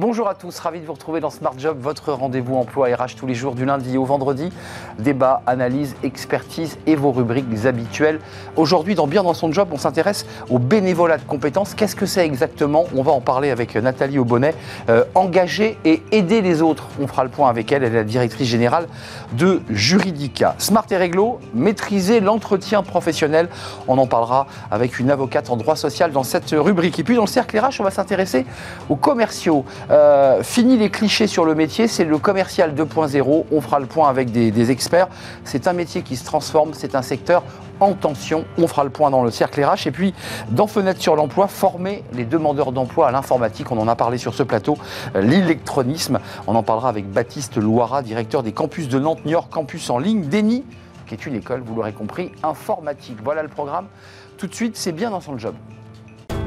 [0.00, 3.26] Bonjour à tous, ravi de vous retrouver dans Smart Job, votre rendez-vous emploi RH tous
[3.26, 4.50] les jours du lundi au vendredi.
[4.98, 8.18] Débat, analyse, expertise et vos rubriques habituelles.
[8.56, 11.74] Aujourd'hui, dans Bien dans son job, on s'intéresse au bénévolat de compétences.
[11.74, 12.86] Qu'est-ce que c'est exactement?
[12.96, 14.54] On va en parler avec Nathalie Aubonnet.
[14.88, 16.86] Euh, engager et aider les autres.
[16.98, 17.84] On fera le point avec elle.
[17.84, 18.86] Elle est la directrice générale
[19.34, 20.54] de Juridica.
[20.56, 23.50] Smart et réglo, maîtriser l'entretien professionnel.
[23.86, 26.98] On en parlera avec une avocate en droit social dans cette rubrique.
[26.98, 28.46] Et puis dans le cercle RH, on va s'intéresser
[28.88, 29.66] aux commerciaux.
[29.90, 33.44] Euh, fini les clichés sur le métier, c'est le commercial 2.0.
[33.50, 35.08] On fera le point avec des, experts.
[35.44, 37.42] C'est un métier qui se transforme, c'est un secteur
[37.80, 38.44] en tension.
[38.58, 39.86] On fera le point dans le cercle RH.
[39.86, 40.14] Et puis,
[40.50, 43.72] dans Fenêtre sur l'emploi, former les demandeurs d'emploi à l'informatique.
[43.72, 44.76] On en a parlé sur ce plateau.
[45.16, 46.20] Euh, l'électronisme.
[46.46, 50.28] On en parlera avec Baptiste Loira, directeur des campus de Nantes, York, campus en ligne.
[50.28, 50.64] Denis,
[51.06, 53.18] qui est une école, vous l'aurez compris, informatique.
[53.24, 53.86] Voilà le programme.
[54.36, 55.54] Tout de suite, c'est bien dans son job.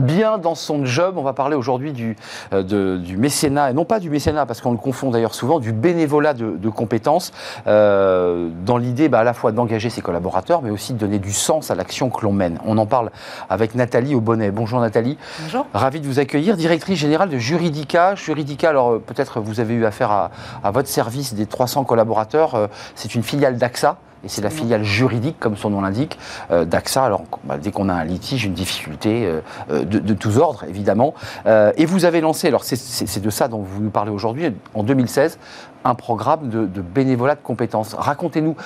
[0.00, 1.14] Bien dans son job.
[1.16, 2.16] On va parler aujourd'hui du,
[2.52, 5.72] euh, du mécénat, et non pas du mécénat, parce qu'on le confond d'ailleurs souvent, du
[5.72, 7.32] bénévolat de, compétences,
[7.66, 11.32] euh, dans l'idée bah, à la fois d'engager ses collaborateurs, mais aussi de donner du
[11.32, 12.58] sens à l'action que l'on mène.
[12.64, 13.10] On en parle
[13.48, 14.50] avec Nathalie Aubonnet.
[14.50, 15.18] Bonjour Nathalie.
[15.42, 15.66] Bonjour.
[15.74, 18.14] Ravi de vous accueillir, directrice générale de Juridica.
[18.14, 20.30] Juridica, alors euh, peut-être vous avez eu affaire à,
[20.62, 22.68] à votre service des 300 collaborateurs.
[22.94, 26.18] C'est une filiale d'AXA et c'est la filiale juridique, comme son nom l'indique,
[26.50, 27.04] euh, d'AXA.
[27.04, 29.40] Alors, bah, dès qu'on a un litige, une difficulté euh,
[29.70, 31.14] euh, de, tous ordres, évidemment.
[31.46, 35.38] et vous avez lancé, alors c'est de ça dont vous nous parlez aujourd'hui, en 2016,
[35.84, 37.94] un programme de, de bénévolat de compétences.
[37.94, 38.56] Racontez-nous,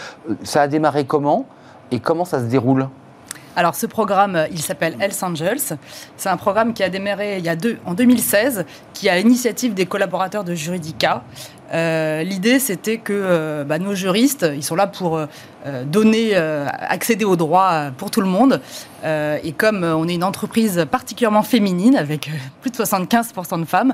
[0.42, 1.47] ça a démarré comment
[1.91, 2.88] et comment ça se déroule?
[3.56, 5.78] Alors ce programme, il s'appelle Hells Angels.
[6.16, 9.75] C'est un programme qui a démarré il y a deux, en 2016, qui a l'initiative
[9.75, 11.22] des collaborateurs de Juridica.
[11.72, 15.26] Euh, l'idée, c'était que euh, bah, nos juristes, ils sont là pour euh,
[15.84, 18.60] donner, accéder aux droits pour tout le monde.
[19.04, 22.30] et comme on est une entreprise particulièrement féminine, avec
[22.60, 23.92] plus de 75% de femmes,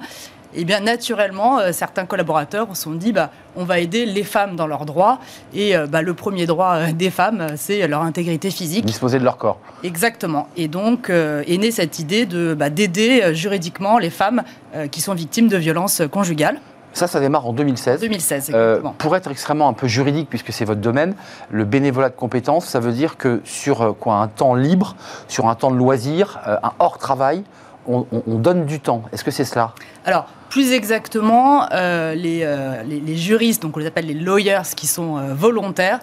[0.53, 4.57] et eh bien naturellement, certains collaborateurs se sont dit, bah, on va aider les femmes
[4.57, 5.21] dans leurs droits.
[5.55, 8.85] Et bah, le premier droit des femmes, c'est leur intégrité physique.
[8.85, 9.61] Disposer de leur corps.
[9.85, 10.49] Exactement.
[10.57, 14.43] Et donc est née cette idée de bah, d'aider juridiquement les femmes
[14.91, 16.59] qui sont victimes de violences conjugales.
[16.93, 18.01] Ça, ça démarre en 2016.
[18.01, 21.15] 2016, euh, pour être extrêmement un peu juridique, puisque c'est votre domaine,
[21.51, 24.97] le bénévolat de compétences, ça veut dire que sur euh, quoi, un temps libre,
[25.29, 27.45] sur un temps de loisir, euh, un hors travail,
[27.87, 29.03] on, donne du temps.
[29.13, 29.73] Est-ce que c'est cela?
[30.05, 35.17] Alors, plus exactement, euh, euh, les, juristes, donc on les appelle les lawyers, qui sont
[35.17, 36.01] euh, volontaires,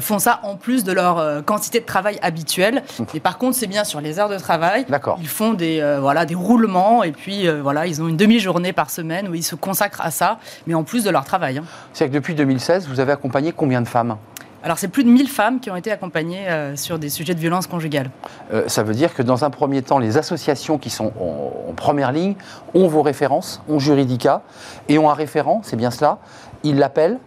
[0.00, 2.82] font ça en plus de leur quantité de travail habituelle.
[3.14, 4.86] Et par contre, c'est bien sur les heures de travail.
[5.20, 9.28] Ils font des, voilà, des roulements et puis voilà, ils ont une demi-journée par semaine
[9.28, 11.58] où ils se consacrent à ça, mais en plus de leur travail.
[11.58, 11.64] Hein.
[11.92, 14.16] C'est-à-dire que depuis 2016, vous avez accompagné combien de femmes?
[14.62, 17.38] Alors, c'est plus de 1000 femmes qui ont été accompagnées euh, sur des sujets de
[17.38, 18.10] violence conjugale.
[18.52, 22.10] Euh, ça veut dire que dans un premier temps, les associations qui sont en, première
[22.10, 22.34] ligne
[22.74, 24.42] ont vos références, ont Juridica,
[24.88, 26.18] et ont un référent, c'est bien cela.
[26.64, 27.18] Ils l'appellent,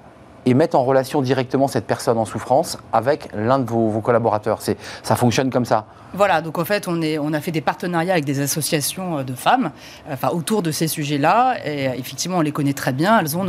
[0.46, 4.59] et mettent en relation directement cette personne en souffrance avec l'un de vos, collaborateurs.
[5.03, 8.41] Ça fonctionne comme ça voilà, donc en fait, on, a fait des partenariats avec des
[8.41, 9.72] associations euh, de femmes
[10.12, 11.56] enfin, autour de ces sujets-là.
[11.66, 13.46] Et euh, effectivement, on les connaît très bien, elles ont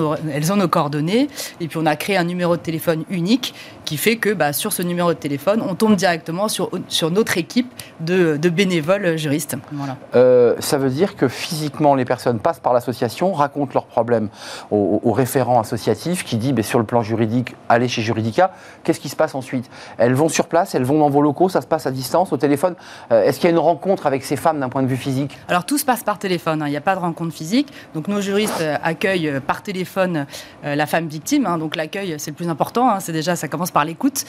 [0.56, 1.28] nos coordonnées.
[1.60, 3.52] Et puis, on a créé un numéro de téléphone unique
[3.92, 7.36] qui fait que bah, sur ce numéro de téléphone, on tombe directement sur, sur notre
[7.36, 7.70] équipe
[8.00, 9.54] de, de bénévoles juristes.
[9.70, 9.98] Voilà.
[10.14, 14.30] Euh, ça veut dire que physiquement, les personnes passent par l'association, racontent leurs problèmes
[14.70, 18.52] au, au, référent associatif qui dit, bah, sur le plan juridique, allez chez Juridica.
[18.82, 19.68] Qu'est-ce qui se passe ensuite?
[19.98, 22.38] Elles vont sur place, elles vont dans vos locaux, ça se passe à distance, au
[22.38, 22.76] téléphone
[23.10, 25.36] euh, est-ce qu'il y a une rencontre avec ces femmes d'un point de vue physique?
[25.48, 26.66] Alors tout se passe par téléphone, hein.
[26.66, 27.70] il n'y a pas de rencontre physique.
[27.92, 30.24] Donc nos juristes euh, accueillent par téléphone
[30.62, 31.44] la femme victime.
[31.44, 31.58] Hein.
[31.58, 32.88] donc l'accueil, c'est le plus important.
[32.88, 33.00] Hein.
[33.00, 34.24] c'est déjà, ça commence par l'écoute.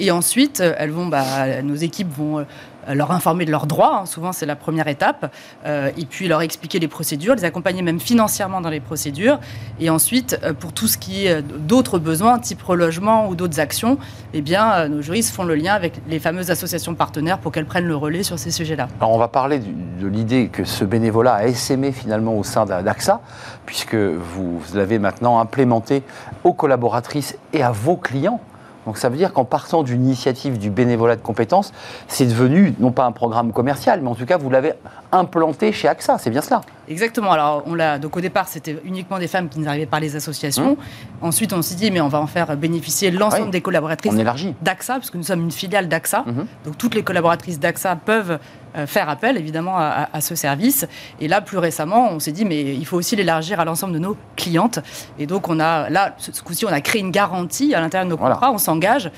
[0.00, 2.44] et ensuite, elles vont, bah, nos équipes vont
[2.88, 5.32] euh, leur informer de leurs droits, hein, souvent c'est la première étape,
[5.64, 9.40] euh, et puis leur expliquer les procédures, les accompagner même financièrement dans les procédures,
[9.80, 13.98] et ensuite euh, pour tout ce qui est d'autres besoins, type relogement ou d'autres actions,
[14.34, 17.86] eh bien nos juristes font le lien avec les fameuses associations partenaires pour qu'elles prennent
[17.86, 18.88] le relais sur ces sujets-là.
[19.00, 23.20] Alors on va parler de l'idée que ce bénévolat a essaimé finalement au sein d'AXA,
[23.64, 26.02] puisque vous l'avez maintenant implémenté
[26.44, 28.40] aux collaboratrices et à vos clients.
[28.86, 31.72] Donc ça veut dire qu'en partant d'une initiative du bénévolat de compétences,
[32.08, 34.72] c'est devenu non pas un programme commercial, mais en tout cas vous l'avez
[35.16, 37.32] implanté chez AXA, c'est bien cela Exactement.
[37.32, 37.98] Alors, on l'a.
[37.98, 40.72] Donc, au départ, c'était uniquement des femmes qui nous arrivaient par les associations.
[40.74, 41.24] Mmh.
[41.26, 43.50] Ensuite, on s'est dit, mais on va en faire bénéficier l'ensemble Oui.
[43.50, 44.14] des collaboratrices
[44.62, 46.22] d'AXA, parce que nous sommes une filiale d'AXA.
[46.26, 46.46] Mhm.
[46.64, 48.38] Donc, toutes les collaboratrices d'AXA peuvent
[48.76, 50.86] euh, faire appel, évidemment, à, ce service.
[51.20, 53.98] Et là, plus récemment, on s'est dit, mais il faut aussi l'élargir à l'ensemble de
[53.98, 54.78] nos clientes.
[55.18, 58.10] Et donc, on a, là, ce, coup-ci, on a créé une garantie à l'intérieur de
[58.10, 58.34] nos Voilà.
[58.34, 58.52] contrats.
[58.52, 59.10] On s'engage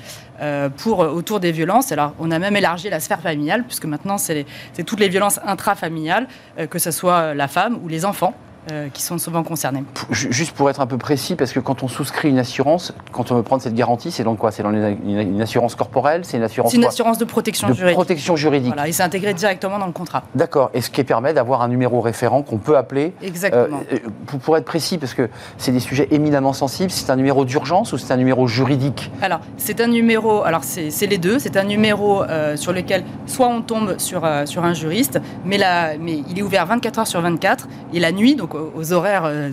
[0.77, 1.91] pour euh, autour des violences.
[1.91, 4.45] Alors, on a même élargi la sphère familiale, puisque maintenant, c'est
[4.85, 6.27] toutes les violences intrafamiliales,
[6.57, 8.33] euh, que ce soit euh, la femme ou les enfants.
[8.71, 9.83] Euh, qui sont souvent concernés.
[10.11, 13.35] Juste pour être un peu précis, parce que quand on souscrit une assurance, quand on
[13.35, 14.51] veut prendre cette garantie, c'est donc quoi?
[14.51, 17.95] C'est dans une, assurance corporelle C'est une assurance C'est une assurance de protection de juridique.
[17.95, 18.73] protection juridique.
[18.73, 20.23] Voilà, et c'est intégré directement dans le contrat.
[20.35, 20.69] D'accord.
[20.73, 23.13] Et ce qui permet d'avoir un numéro référent qu'on peut appeler.
[23.21, 23.79] Exactement.
[23.91, 27.15] Euh, euh, pour, pour être précis, parce que c'est des sujets éminemment sensibles, c'est un
[27.15, 29.11] numéro d'urgence ou c'est un numéro juridique?
[29.21, 33.47] Alors, c'est un numéro, alors c'est les deux, c'est un numéro euh, sur lequel soit
[33.47, 37.07] on tombe sur, euh, sur un juriste, mais, la, mais il est ouvert 24 heures
[37.07, 39.49] sur 24, et la nuit, donc aux, horaires euh,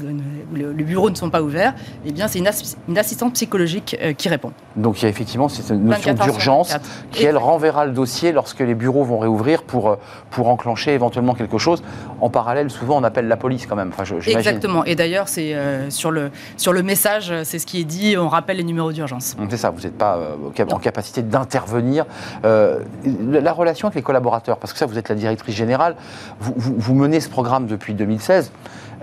[0.52, 1.74] où le- les bureaux ne sont pas ouverts,
[2.04, 4.52] eh bien c'est une, assi- une assistante psychologique euh, qui répond.
[4.76, 6.90] Donc il y a effectivement cette notion 24 heures sur d'urgence 24.
[7.10, 9.96] qui, elle, renverra le dossier lorsque les bureaux vont réouvrir pour, euh,
[10.30, 11.82] pour enclencher éventuellement quelque chose.
[12.20, 13.88] En parallèle, souvent, on appelle la police quand même.
[13.92, 14.38] Enfin, je- j'imagine.
[14.38, 14.84] Exactement.
[14.84, 18.16] Et d'ailleurs, c'est euh, sur, le, sur le message, euh, c'est ce qui est dit,
[18.18, 19.36] on rappelle les numéros d'urgence.
[19.48, 22.04] C'est ça, vous n'êtes pas euh, en capacité d'intervenir.
[22.44, 22.80] Euh,
[23.30, 25.94] la la relation avec les collaborateurs, parce que ça, vous êtes la directrice générale,
[26.40, 28.50] vous, vous- vous menez ce programme depuis 2016.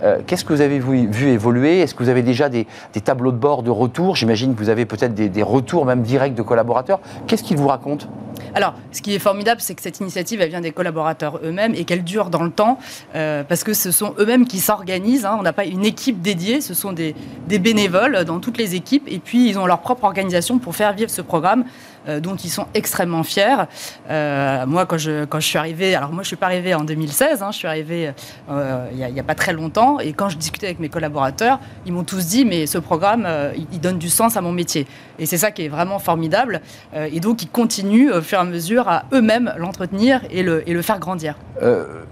[0.04, 1.80] Euh, Qu'est-ce que vous avez vu, évoluer?
[1.80, 2.68] Est-ce que vous avez déjà des,
[3.04, 4.16] tableaux de bord de retour?
[4.16, 7.00] J'imagine que vous avez peut-être des, retours même directs de collaborateurs.
[7.28, 8.08] Qu'est-ce qu'ils vous racontent?
[8.56, 11.86] Alors, ce qui est formidable, c'est que cette initiative, elle vient des collaborateurs eux-mêmes et
[11.86, 12.78] qu'elle dure dans le temps,
[13.16, 15.26] euh, parce que ce sont eux-mêmes qui s'organisent.
[15.26, 15.38] hein.
[15.40, 17.16] On n'a pas une équipe dédiée, ce sont des
[17.48, 21.10] bénévoles dans toutes les équipes, et puis ils ont leur propre organisation pour faire vivre
[21.10, 21.66] ce programme.
[22.08, 23.66] Euh, dont ils sont extrêmement fiers.
[24.10, 26.84] Euh, moi, quand je, quand je suis arrivée, alors moi je suis pas arrivée en
[26.84, 28.14] 2016, hein, je suis arrivée
[28.50, 31.94] euh, il n'y a, pas très longtemps, et quand je discutais avec mes collaborateurs, ils
[31.94, 34.86] m'ont tous dit, mais ce programme, euh, il, il donne du sens à mon métier.
[35.20, 36.62] Et c'est ça qui est vraiment formidable.
[36.94, 40.68] Euh, et donc, ils continuent au fur et à mesure à eux-mêmes l'entretenir et le,
[40.68, 41.36] et le faire grandir.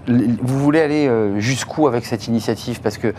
[0.08, 1.10] Vous voulez aller
[1.40, 2.80] jusqu'où avec cette initiative?
[2.80, 3.14] Parce que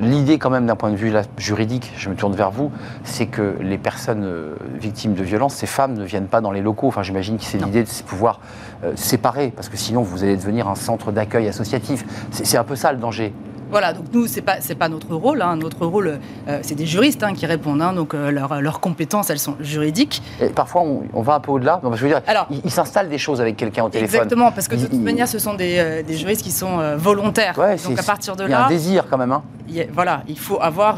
[0.00, 2.70] l'idée, quand même, d'un point de vue juridique, je me tourne vers vous,
[3.02, 6.88] c'est que les personnes victimes de violences, ces femmes, ne viennent pas dans les locaux.
[6.88, 8.40] Enfin, j'imagine que c'est l'idée de pouvoir
[8.84, 12.04] euh, séparer, parce que sinon, vous allez devenir un centre d'accueil associatif.
[12.30, 13.32] C'est un peu ça le danger.
[13.70, 15.42] Voilà, donc nous, c'est pas, c'est pas notre rôle.
[15.42, 15.56] hein.
[15.56, 17.82] Notre rôle, euh, c'est des juristes hein, qui répondent.
[17.82, 17.92] hein.
[17.92, 20.22] donc, euh, leurs leurs compétences, elles sont juridiques.
[20.40, 21.80] Et parfois, on, on va un peu au-delà.
[21.82, 24.14] Je veux dire, Alors, il, il s'installe des choses avec quelqu'un au téléphone.
[24.14, 26.78] Exactement, parce que de toute il- manière, ce sont des, euh, des juristes qui sont
[26.78, 27.58] euh, volontaires.
[27.58, 29.32] Ouais, donc, à partir de Il y a un là, désir quand même.
[29.32, 29.42] A-
[29.92, 30.96] voilà, il faut avoir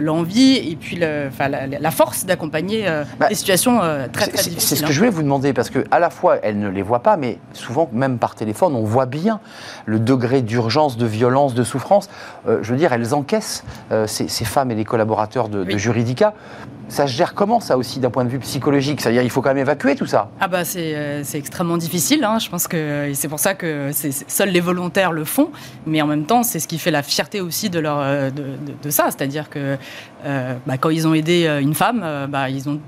[0.00, 4.26] l'envie et puis le- enfin, la, la force d'accompagner euh, Bah, des situations euh, très,
[4.28, 4.60] très difficiles.
[4.60, 4.90] C'est ce que hein.
[4.92, 7.38] je voulais vous demander, parce que à la fois, elle ne les voit pas, mais
[7.52, 9.40] souvent, même par téléphone, on voit bien
[9.86, 12.08] le degré d'urgence, de violence, de souffrance.
[12.48, 15.76] Euh, je veux dire, elles encaissent, euh, ces, ces femmes et les collaborateurs de.
[15.76, 16.34] Juridica.
[16.88, 19.00] Ça se gère comment, ça aussi, d'un point de vue psychologique?
[19.00, 20.30] C'est-à-dire, il faut quand même évacuer tout ça.
[20.40, 22.38] Ah bah c'est euh, extrêmement difficile, hein.
[22.38, 25.50] je pense que c'est pour ça que seuls les volontaires le font,
[25.86, 28.90] mais en même temps c'est ce qui fait la fierté aussi de, leur, euh, de,
[28.90, 29.76] ça, c'est-à-dire que
[30.24, 32.80] euh, bah, quand ils ont aidé euh, une femme, bah, ils, ont,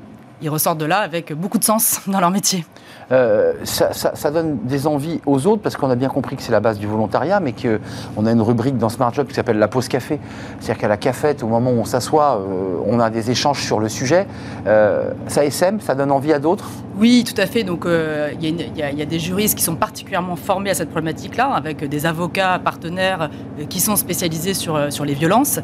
[0.42, 2.64] ils ressortent de là avec beaucoup de sens dans leur métier.
[3.12, 6.60] Euh, ça, donne des envies aux autres, parce qu'on a bien compris que c'est la
[6.60, 9.88] base du volontariat, mais qu'on a une rubrique dans Smart Job qui s'appelle la pause
[9.88, 10.20] café.
[10.60, 13.80] C'est-à-dire qu'à la cafette, au moment où on s'assoit, euh, on a des échanges sur
[13.80, 14.26] le sujet.
[14.66, 17.64] Euh, ça SM, ça donne envie à d'autres Oui, tout à fait.
[17.64, 21.84] Donc, euh, il y, a des juristes qui sont particulièrement formés à cette problématique-là, avec
[21.84, 23.28] des avocats partenaires
[23.68, 25.58] qui sont spécialisés sur, sur les violences.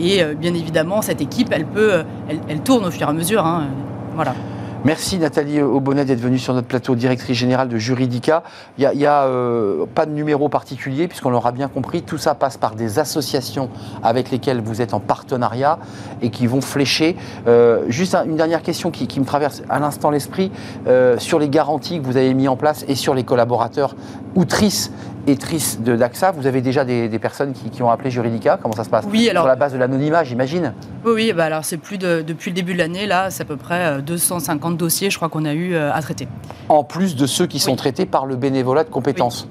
[0.00, 2.02] Et bien évidemment, cette équipe, elle peut,
[2.48, 3.44] elle tourne au fur et à mesure.
[3.46, 3.68] hein.
[4.14, 4.34] Voilà.
[4.84, 8.44] Merci Nathalie Aubonnet d'être venue sur notre plateau, directrice générale de Juridica.
[8.78, 12.56] Il n'y a, euh, pas de numéro particulier, puisqu'on l'aura bien compris, tout ça passe
[12.56, 13.70] par des associations
[14.04, 15.78] avec lesquelles vous êtes en partenariat
[16.22, 17.16] et qui vont flécher.
[17.48, 20.52] Euh, juste un- une dernière question qui, me traverse à l'instant l'esprit,
[20.86, 23.96] euh, sur les garanties que vous avez mis en place et sur les collaborateurs
[24.36, 24.92] outrices
[25.34, 28.84] de DAXA, vous avez déjà des, des personnes qui, qui ont appelé Juridica Comment ça
[28.84, 30.72] se passe Oui, alors- Sur la base de l'anonymat, j'imagine
[31.04, 33.46] Oui, oui, bah alors c'est plus de, depuis le début de l'année, là, c'est à
[33.46, 36.28] peu près euh, 250 dossiers, je crois qu'on a eu euh, à traiter.
[36.68, 37.76] en plus de ceux qui sont Oui.
[37.76, 39.48] traités par le bénévolat de compétences.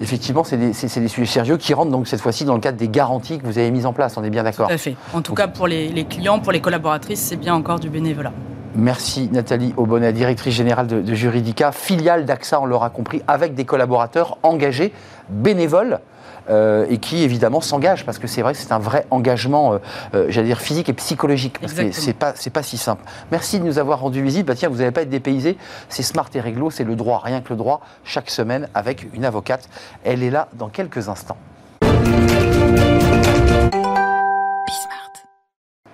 [0.00, 2.88] Effectivement, c'est des, des sujets sérieux qui rentrent donc cette fois-ci dans le cadre des
[2.88, 4.16] garanties que vous avez mises en place.
[4.16, 4.68] On est bien d'accord.
[4.68, 4.96] Tout à fait.
[5.12, 8.32] En tout cas, pour les, les clients, pour les collaboratrices, c'est bien encore du bénévolat.
[8.74, 13.64] Merci Nathalie Aubonnet, directrice générale de, de Juridica, filiale d'AXA, on l'aura compris, avec des
[13.64, 14.92] collaborateurs engagés,
[15.28, 16.00] bénévoles.
[16.48, 19.78] euh, et qui évidemment s'engagent parce que c'est vrai que c'est un vrai engagement, euh,
[20.14, 23.04] euh, j'allais dire physique et psychologique parce que c'est pas c'est pas si simple.
[23.30, 24.46] Merci de nous avoir rendu visite.
[24.46, 25.56] Bah tiens, vous n'allez pas être dépaysé.
[25.88, 27.80] C'est smart et réglo, c'est le droit, rien que le droit.
[28.04, 29.68] Chaque semaine avec une avocate.
[30.04, 31.36] Elle est là dans quelques instants.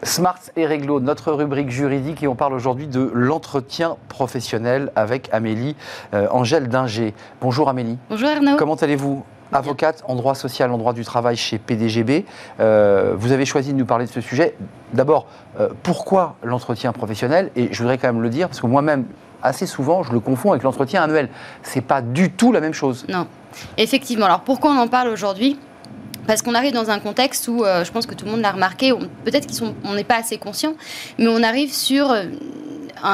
[0.07, 5.75] Smart et Réglo, notre rubrique juridique, et on parle aujourd'hui de l'entretien professionnel avec Amélie
[6.15, 7.13] euh, Angèle Dinger.
[7.41, 7.99] Bonjour Amélie.
[8.09, 8.57] Bonjour Arnaud.
[8.57, 9.25] Comment allez-vous?
[9.53, 12.25] Avocate en droit social, en droit du travail chez PDGB.
[12.61, 14.55] Euh, vous avez choisi de nous parler de ce sujet.
[14.93, 15.27] D'abord,
[15.59, 17.51] euh, pourquoi l'entretien professionnel?
[17.57, 19.07] Et je voudrais quand même le dire, parce que moi-même,
[19.43, 21.29] assez souvent, je le confonds avec l'entretien annuel.
[21.65, 23.07] C'est pas du tout la même chose.
[23.09, 23.27] Non.
[23.77, 24.27] Effectivement.
[24.27, 25.59] Alors pourquoi on en parle aujourd'hui?
[26.27, 28.53] Parce qu'on arrive dans un contexte où, euh, je pense que tout le monde l'a
[28.53, 28.93] remarqué,
[29.25, 30.75] peut-être qu'on n'est pas assez conscient,
[31.19, 32.25] mais on arrive sur euh,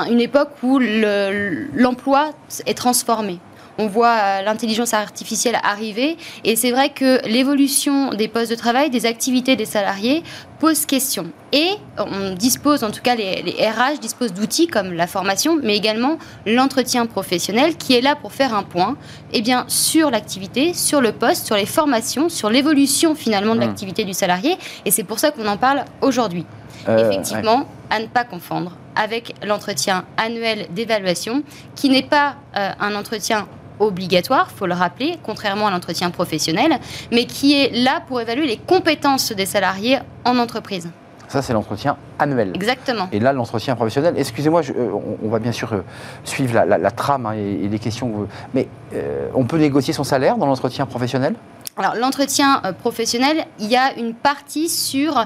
[0.09, 2.31] une époque où l'emploi
[2.67, 3.39] est transformé
[3.79, 6.17] on voit euh, l'intelligence artificielle arriver.
[6.45, 10.23] Et c'est vrai que l'évolution des postes de travail, des activités des salariés
[10.63, 11.33] pose question.
[11.51, 16.19] Et on dispose, en tout cas les, RH disposent d'outils comme la formation, mais également
[16.47, 18.97] l'entretien professionnel qui est là pour faire un point
[19.33, 23.67] eh bien, sur l'activité, sur le poste, sur les formations, sur l'évolution finalement de mmh.
[23.67, 24.57] l'activité du salarié.
[24.85, 26.47] Et c'est pour ça qu'on en parle aujourd'hui.
[26.89, 31.43] Euh, Effectivement, à ne pas confondre avec l'entretien annuel d'évaluation,
[31.75, 33.49] qui n'est pas euh, un entretien
[33.83, 36.79] obligatoire, faut le rappeler, contrairement à l'entretien professionnel,
[37.11, 40.91] mais qui est là pour évaluer les compétences des salariés en entreprise.
[41.33, 42.53] Ça, c'est l'entretien annuel.
[42.55, 43.09] Exactement.
[43.11, 44.91] Et là, l'entretien professionnel, excusez-moi, euh,
[45.23, 45.81] on, va bien sûr euh,
[46.25, 48.29] suivre la, trame hein, et, les questions.
[48.53, 51.35] Mais euh, on peut négocier son salaire dans l'entretien professionnel?
[51.79, 55.25] Alors l'entretien professionnel, il y a une partie sur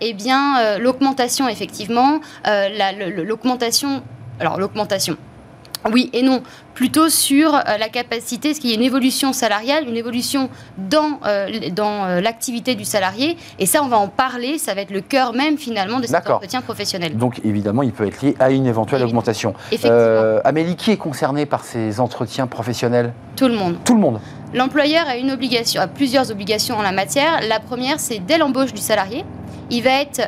[0.00, 4.02] eh bien l'augmentation effectivement, l'augmentation
[4.40, 5.16] alors l'augmentation.
[5.92, 6.42] Oui et non,
[6.74, 11.20] plutôt sur euh, la capacité, ce qu'il y a une évolution salariale, une évolution dans,
[11.26, 13.36] euh, dans euh, l'activité du salarié.
[13.58, 16.28] Et ça, on va en parler, ça va être le cœur même finalement de cet
[16.28, 17.16] entretien professionnel.
[17.16, 19.54] Donc évidemment, il peut être lié à une éventuelle augmentation.
[19.72, 20.40] Effectivement.
[20.44, 23.12] Amélie, qui est concerné par ces entretiens professionnels?
[23.36, 23.76] Tout le monde.
[23.84, 24.20] Tout le monde.
[24.54, 27.40] L'employeur a une obligation, a plusieurs obligations en la matière.
[27.48, 29.24] La première, c'est dès l'embauche du salarié,
[29.70, 30.20] il va être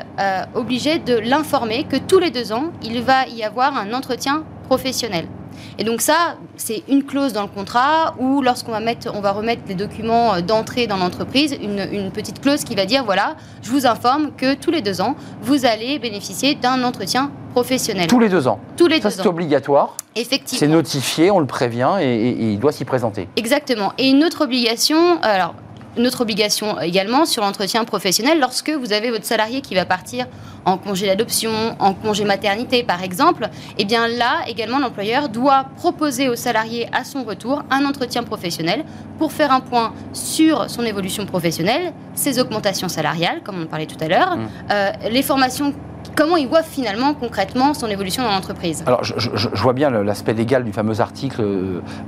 [0.55, 5.27] obligé de l'informer que tous les deux ans, il va y avoir un entretien professionnel.
[5.79, 9.33] Et donc ça, c'est une clause dans le contrat où lorsqu'on va, mettre, on va
[9.33, 13.71] remettre les documents euh, d'entrée dans l'entreprise, une, petite clause qui va dire, voilà, je
[13.71, 18.07] vous informe que tous les deux ans, vous allez bénéficier d'un entretien professionnel.
[18.07, 20.59] Tous les deux ans Tous les ça, c'est obligatoire Effectivement.
[20.59, 23.29] C'est notifié, on le prévient et, il doit s'y présenter.
[23.37, 23.93] Exactement.
[23.99, 25.55] Et une autre obligation, alors
[25.99, 30.27] une autre obligation également sur l'entretien professionnel lorsque vous avez votre salarié qui va partir
[30.65, 35.67] en congé d'adoption, en congé maternité par exemple, et eh bien là également l'employeur doit
[35.77, 38.85] proposer au salarié à son retour un entretien professionnel
[39.19, 43.97] pour faire un point sur son évolution professionnelle, ses augmentations salariales, comme on parlait tout
[44.01, 44.49] à l'heure, mmh.
[44.71, 45.75] euh, les formations
[46.19, 50.65] comment il voit finalement concrètement son évolution dans l'entreprise Alors, je, vois bien l'aspect légal
[50.65, 51.43] du fameux article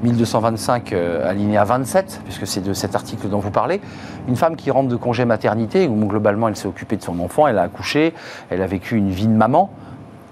[0.02, 3.80] 1225 euh, euh, alinéa 27, puisque c'est de cet article dont vous parlez.
[4.26, 7.46] Une femme qui rentre de congé maternité, où globalement elle s'est occupée de son enfant,
[7.46, 8.12] elle a accouché,
[8.50, 9.70] elle a vécu une vie de maman.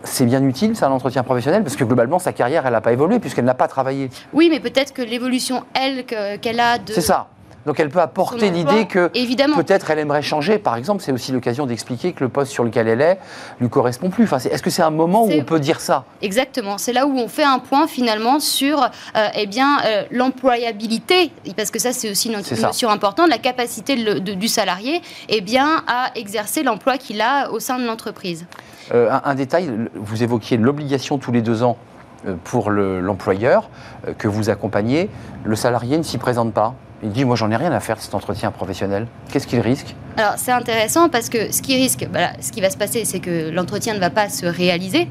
[0.02, 3.20] C'est bien utile, ça, l'entretien professionnel, parce que globalement, sa carrière, elle n'a pas évolué,
[3.20, 4.10] puisqu'elle n'a pas travaillé.
[4.32, 6.92] Oui, mais peut-être que l'évolution, elle, qu'elle a de...
[6.92, 7.28] C'est ça
[7.68, 9.08] donc elle peut apporter l'idée que
[9.54, 10.58] peut-être elle aimerait changer.
[10.58, 13.18] Par exemple, c'est aussi l'occasion d'expliquer que le poste sur lequel elle est
[13.60, 14.24] lui correspond plus.
[14.24, 16.04] Enfin, Est-ce que c'est un moment où on peut dire ça?
[16.22, 16.78] Exactement.
[16.78, 21.70] C'est là où on fait un point finalement sur euh, eh bien euh, l'employabilité, parce
[21.70, 26.62] que ça c'est aussi une notion importante, la capacité du salarié eh bien, à exercer
[26.62, 28.46] l'emploi qu'il a au sein de l'entreprise.
[28.94, 31.76] Euh, un, détail, vous évoquiez l'obligation tous les deux ans
[32.44, 33.68] pour l'employeur
[34.16, 35.10] que vous accompagnez.
[35.44, 36.74] Le salarié ne s'y présente pas?
[37.02, 39.06] Il dit, moi j'en ai rien à faire cet entretien professionnel.
[39.32, 42.06] Qu'est-ce qu'il risque Alors c'est intéressant parce que ce qui risque,
[42.40, 45.08] ce qui va se passer, c'est que l'entretien ne va pas se réaliser.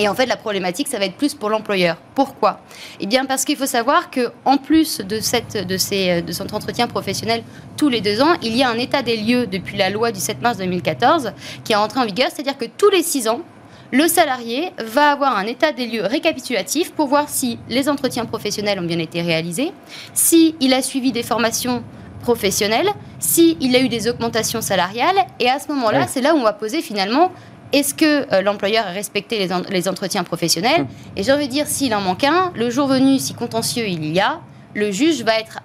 [0.00, 1.96] Et en fait, la problématique, ça va être plus pour l'employeur.
[2.14, 2.60] Pourquoi?
[3.00, 6.54] Eh bien, parce qu'il faut savoir que en plus de, cette, de, ces, de cet
[6.54, 7.42] entretien professionnel
[7.76, 10.20] tous les deux ans, il y a un état des lieux depuis la loi du
[10.20, 11.32] 7 mars 2014
[11.64, 13.40] qui est entré en vigueur, c'est-à-dire que tous les six ans,
[13.90, 18.78] le salarié va avoir un état des lieux récapitulatif pour voir si les entretiens professionnels
[18.78, 19.72] ont bien été réalisés,
[20.14, 21.82] si il a suivi des formations
[22.20, 26.38] professionnelles, si il a eu des augmentations salariales, et à ce moment-là, c'est là où
[26.38, 27.32] on va poser finalement
[27.72, 29.38] est-ce que euh, l'employeur a respecté
[29.70, 30.82] les, entretiens professionnels?
[30.82, 30.86] Hum.
[31.16, 34.12] Et j'ai envie de dire, s'il en manque un, le jour venu, si contentieux il
[34.12, 34.40] y a,
[34.74, 35.60] le juge va être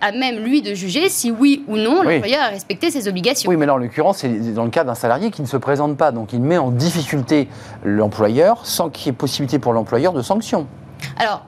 [0.00, 3.48] à même lui de juger si oui ou non l'employeur a respecté ses obligations.
[3.50, 5.96] Oui, mais là en l'occurrence, c'est dans le cas d'un salarié qui ne se présente
[5.96, 7.48] pas, donc il met en difficulté
[7.84, 10.66] l'employeur sans qu'il y ait possibilité pour l'employeur de sanction.
[11.18, 11.44] Alors,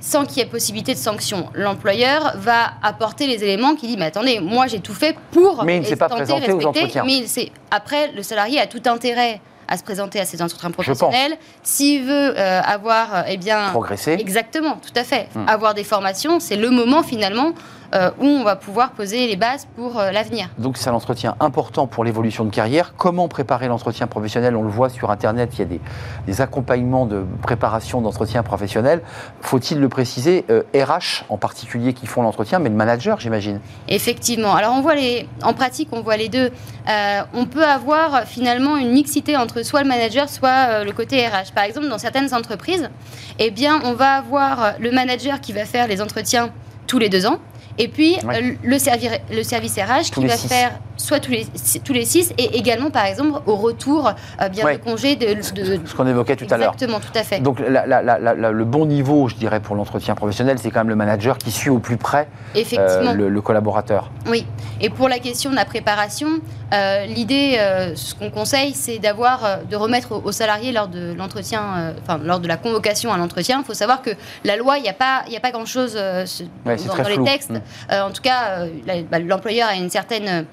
[0.00, 4.06] sans qu'il y ait possibilité de sanction, l'employeur va apporter les éléments qui disent mais
[4.06, 7.04] attendez, moi j'ai tout fait pour mais il ne s'est pas présenté aux entretiens.
[7.04, 7.22] Mais
[7.70, 9.40] après le salarié a tout intérêt
[9.70, 11.36] à se présenter à ses entretiens professionnels.
[11.62, 14.16] S'il veut euh, avoir, euh, eh bien, progresser.
[14.18, 15.28] Exactement, tout à fait.
[15.34, 15.44] Hmm.
[15.46, 17.52] Avoir des formations, c'est le moment finalement
[17.92, 20.48] euh, où on va pouvoir poser les bases pour euh, l'avenir.
[20.58, 22.94] Donc c'est un entretien important pour l'évolution de carrière.
[22.96, 24.54] Comment préparer l'entretien professionnel?
[24.54, 25.80] On le voit sur Internet, il y a des,
[26.26, 29.02] des accompagnements de préparation d'entretien professionnel.
[29.40, 33.58] Faut-il le préciser RH en particulier qui font l'entretien, mais le manager, j'imagine?
[33.88, 34.54] Effectivement.
[34.54, 36.50] Alors on voit les, en pratique, on voit les deux.
[37.34, 41.52] on peut avoir finalement une mixité entre soit le manager, soit le côté RH.
[41.54, 42.88] Par exemple, dans certaines entreprises,
[43.40, 46.50] eh bien, on va avoir le manager qui va faire les entretiens
[46.86, 47.38] tous les deux ans.
[47.80, 48.16] Et puis
[48.62, 48.78] le,
[49.32, 51.46] le service RH qui va faire soit tous les,
[51.84, 55.16] tous les six, et également, par exemple, au retour euh, bien de congé.
[55.16, 56.74] De, Ce qu'on évoquait tout à l'heure.
[56.74, 57.40] Exactement, tout à fait.
[57.40, 61.50] Donc, le bon niveau, je dirais, pour l'entretien professionnel, c'est quand même le manager qui
[61.50, 64.10] suit au plus près euh, le, collaborateur.
[64.26, 64.46] Oui.
[64.80, 66.28] Et pour la question de la préparation,
[66.72, 67.58] euh, l'idée,
[67.94, 72.48] ce qu'on conseille, c'est d'avoir, de remettre aux salariés lors de l'entretien, enfin, lors de
[72.48, 73.60] la convocation à l'entretien.
[73.60, 74.10] Il faut savoir que
[74.44, 76.68] la loi, il n'y a pas, a pas grand-chose dans,
[77.08, 77.50] les textes.
[77.50, 77.60] Mm.
[77.90, 78.66] En tout cas,
[79.10, 80.46] bah, l'employeur a une certaine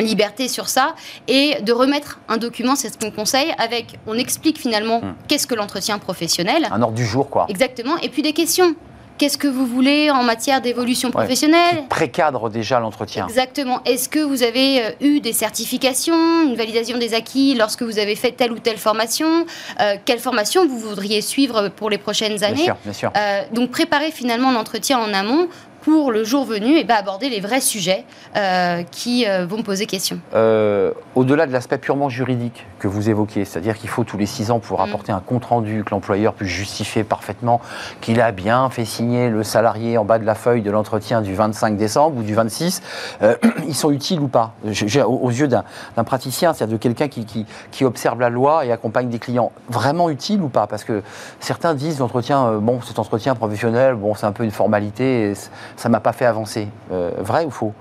[0.00, 0.94] liberté sur ça
[1.28, 5.14] et de remettre un document, c'est ce qu'on conseille, avec, on explique finalement hmm.
[5.28, 6.68] qu'est-ce que l'entretien professionnel.
[6.70, 7.46] Un ordre du jour, quoi.
[7.48, 8.74] Exactement, et puis des questions.
[9.18, 13.26] Qu'est-ce que vous voulez en matière d'évolution professionnelle Précadre déjà l'entretien.
[13.28, 13.80] Exactement.
[13.84, 18.16] Est-ce que vous avez euh, eu des certifications, une validation des acquis lorsque vous avez
[18.16, 19.44] fait telle ou telle formation
[19.80, 23.12] euh, Quelle formation vous voudriez suivre pour les prochaines années bien sûr, bien sûr.
[23.16, 25.46] Euh, donc préparer finalement l'entretien en amont
[25.82, 28.04] pour le jour venu et ben, aborder les vrais sujets
[28.36, 30.18] euh, qui euh, vont poser question.
[30.34, 34.50] Euh, au-delà de l'aspect purement juridique que vous évoquez, c'est-à-dire qu'il faut tous les six
[34.50, 34.82] ans pour mm.
[34.82, 37.60] apporter un compte-rendu, que l'employeur puisse justifier parfaitement
[38.00, 41.34] qu'il a bien fait signer le salarié en bas de la feuille de l'entretien du
[41.34, 42.82] 25 décembre ou du 26,
[43.66, 44.54] ils sont utiles ou pas?
[44.64, 45.64] Aux yeux d'un
[46.04, 50.10] praticien, c'est-à-dire de quelqu'un qui, qui, qui, observe la loi et accompagne des clients, vraiment
[50.10, 50.66] utile ou pas?
[50.66, 51.02] Parce que
[51.40, 55.34] certains disent l'entretien, bon, cet entretien professionnel, bon, c'est un peu une formalité
[55.76, 56.68] ça m'a pas fait avancer.
[56.90, 57.72] Euh, vrai ou faux?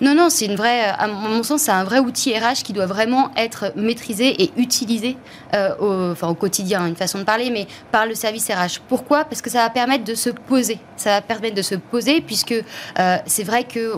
[0.00, 2.86] Non, non, c'est une vraie, à mon sens, c'est un vrai outil RH qui doit
[2.86, 5.16] vraiment être maîtrisé et utilisé
[5.54, 8.80] euh, au, enfin, au quotidien, une façon de parler, mais par le service RH.
[8.88, 9.24] Pourquoi?
[9.24, 10.78] Parce que ça va permettre de se poser.
[10.96, 13.94] Ça va permettre de se poser, puisque euh, c'est vrai que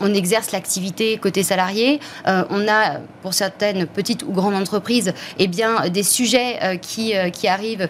[0.00, 2.00] on, exerce l'activité côté salarié.
[2.26, 7.88] on a, pour certaines petites ou grandes entreprises, eh bien, des sujets qui, qui arrivent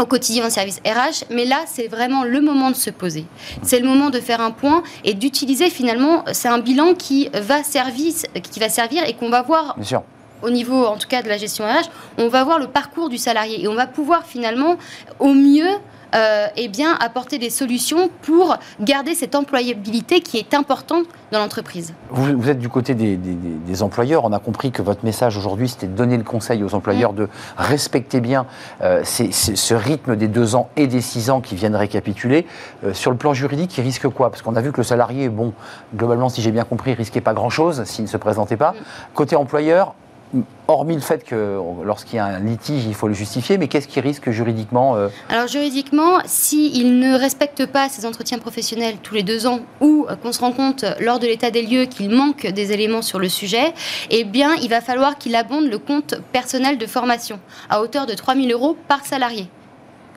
[0.00, 3.26] au quotidien au service RH, mais là, c'est vraiment le moment de se poser.
[3.62, 7.62] C'est le moment de faire un point et d'utiliser finalement, c'est un bilan qui va
[7.62, 8.12] servir,
[8.50, 9.76] qui va servir et qu'on va voir.
[10.42, 13.18] Au niveau, en tout cas, de la gestion RH, on va voir le parcours du
[13.18, 14.76] salarié et on va pouvoir finalement,
[15.18, 15.68] au mieux,
[16.14, 21.94] euh, eh bien, apporter des solutions pour garder cette employabilité qui est importante dans l'entreprise.
[22.10, 24.24] Vous, êtes du côté des, employeurs.
[24.24, 27.16] On a compris que votre message aujourd'hui, c'était de donner le conseil aux employeurs mm.
[27.16, 28.46] de respecter bien
[28.82, 32.46] euh, ce rythme des deux ans et des six ans qui viennent récapituler.
[32.84, 34.30] Euh, sur le plan juridique, il risque quoi?
[34.30, 35.52] Parce qu'on a vu que le salarié, bon,
[35.94, 38.72] globalement, si j'ai bien compris, risquait pas grand-chose s'il ne se présentait pas.
[38.72, 39.14] Mm.
[39.14, 39.94] Côté employeur,
[40.68, 43.88] hormis le fait que lorsqu'il y a un litige, il faut le justifier, mais qu'est-ce
[43.88, 49.22] qui risque juridiquement euh Alors juridiquement, s'il ne respecte pas ses entretiens professionnels tous les
[49.22, 52.46] deux ans ou euh, qu'on se rend compte lors de l'état des lieux qu'il manque
[52.46, 53.74] des éléments sur le sujet,
[54.10, 58.14] eh bien il va falloir qu'il abonde le compte personnel de formation à hauteur de
[58.14, 59.48] 3 000 euros par salarié.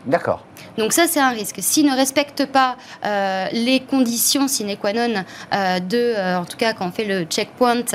[0.06, 0.44] D'accord.
[0.78, 1.58] Donc ça, c'est un risque.
[1.60, 6.58] S'il ne respecte pas euh, les conditions sine qua non euh, de, euh, en tout
[6.58, 7.86] cas quand on fait le checkpoint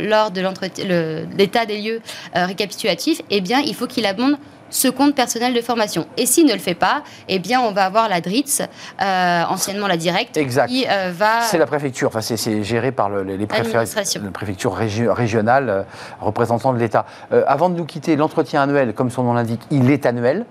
[0.00, 2.00] lors de l'état des lieux
[2.34, 4.36] récapitulatif, eh bien, il faut qu'il abonde
[4.70, 6.06] ce compte personnel de formation.
[6.16, 8.62] Et s'il ne le fait pas, eh bien, on va avoir la DRITS,
[9.00, 10.68] anciennement la directe, exact.
[10.68, 11.42] qui va...
[11.42, 15.86] C'est la préfecture, enfin, c'est géré par le, les, préfectures, la préfecture régionale,
[16.20, 17.06] représentant de l'État.
[17.46, 20.44] avant de nous quitter, l'entretien annuel, comme son nom l'indique, il est annuel.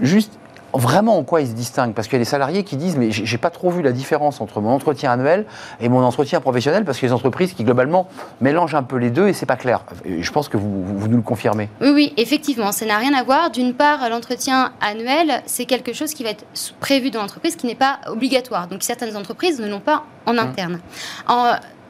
[0.00, 0.32] Juste,
[0.74, 3.10] vraiment en quoi ils se distinguent Parce qu'il y a des salariés qui disent mais
[3.10, 5.46] j'ai pas trop vu la différence entre mon entretien annuel
[5.80, 8.08] et mon entretien professionnel parce qu'il y a des entreprises qui globalement
[8.40, 9.84] mélangent un peu les deux et c'est pas clair.
[10.04, 11.68] je pense que vous, vous, nous le confirmez.
[11.80, 13.50] Oui, oui, effectivement, ça n'a rien à voir.
[13.50, 16.44] D'une part, l'entretien annuel, c'est quelque chose qui va être
[16.80, 18.68] prévu dans l'entreprise qui n'est pas obligatoire.
[18.68, 20.38] Donc certaines entreprises ne l'ont pas en mmh.
[20.38, 20.80] interne.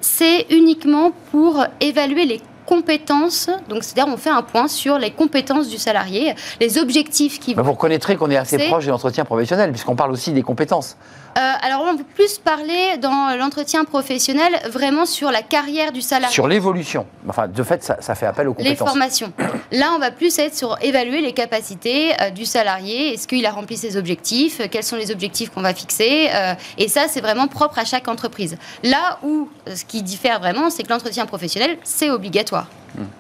[0.01, 2.41] C'est uniquement pour évaluer les
[2.71, 7.53] compétences, donc c'est-à-dire on fait un point sur les compétences du salarié, les objectifs qui...
[7.55, 10.97] Bah, vous reconnaîtrez qu'on est assez proche de l'entretien professionnel, puisqu'on parle aussi des compétences.
[11.39, 16.33] Euh, alors on veut plus parler dans l'entretien professionnel vraiment sur la carrière du salarié.
[16.33, 17.07] Sur l'évolution.
[17.29, 18.81] Enfin, de fait, ça, fait appel aux compétences.
[18.81, 19.33] Les formations.
[19.73, 23.15] Là, on va plus être sur évaluer les capacités euh, du salarié.
[23.15, 24.61] Est-ce qu'il a rempli ses objectifs?
[24.71, 26.29] Quels sont les objectifs qu'on va fixer?
[26.35, 28.57] Euh, Et ça, c'est vraiment propre à chaque entreprise.
[28.83, 32.21] Là où ce qui diffère vraiment, c'est que l'entretien professionnel, c'est obligatoire.
[32.21, 32.67] obligatoire.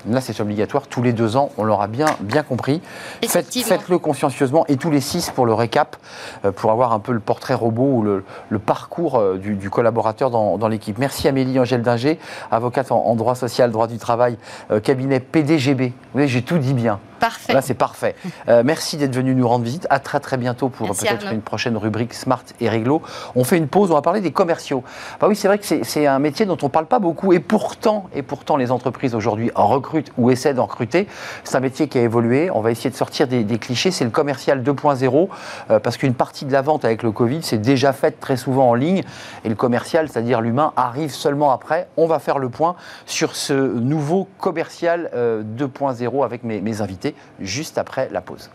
[0.09, 2.81] Là, c'est obligatoire tous les deux ans, on l'aura bien, bien compris.
[3.27, 3.64] Faites-.
[3.64, 5.96] Faites-le consciencieusement et tous les six pour le récap,
[6.44, 8.25] euh, pour avoir un peu le portrait robot le,
[8.59, 10.99] parcours euh, du, collaborateur dans, l'équipe.
[10.99, 12.19] Merci Amélie Angèle Dinger,
[12.51, 14.37] avocate en, en droit social, droit du travail,
[14.71, 15.89] euh, cabinet PDGB.
[15.89, 17.01] Vous voyez, j'ai tout dit bien.
[17.20, 17.52] Parfait.
[17.52, 18.16] Là, c'est parfait.
[18.48, 19.87] Euh, merci d'être venu nous rendre visite.
[19.90, 23.02] À très très bientôt pour peut-être une prochaine rubrique Smart et Réglo.
[23.37, 24.83] On fait une pause, on va parler des commerciaux.
[25.20, 27.40] Bah oui, c'est vrai que c'est- un métier dont on ne parle pas beaucoup et
[27.40, 31.06] pourtant, et pourtant les entreprises aujourd'hui en recrutent ou essaient d'en recruter.
[31.44, 32.50] C'est un métier qui a évolué.
[32.50, 33.90] On va essayer de sortir des, des clichés.
[33.90, 35.28] C'est le commercial 2.0
[35.70, 38.70] euh, parce qu'une partie de la vente avec le Covid, c'est déjà faite très souvent
[38.70, 39.02] en ligne
[39.44, 41.87] et le commercial, c'est-à-dire l'humain, arrive seulement après.
[41.98, 47.10] On va faire le point sur ce nouveau commercial euh, 2.0 avec mes, mes invités
[47.40, 48.51] juste après la pause.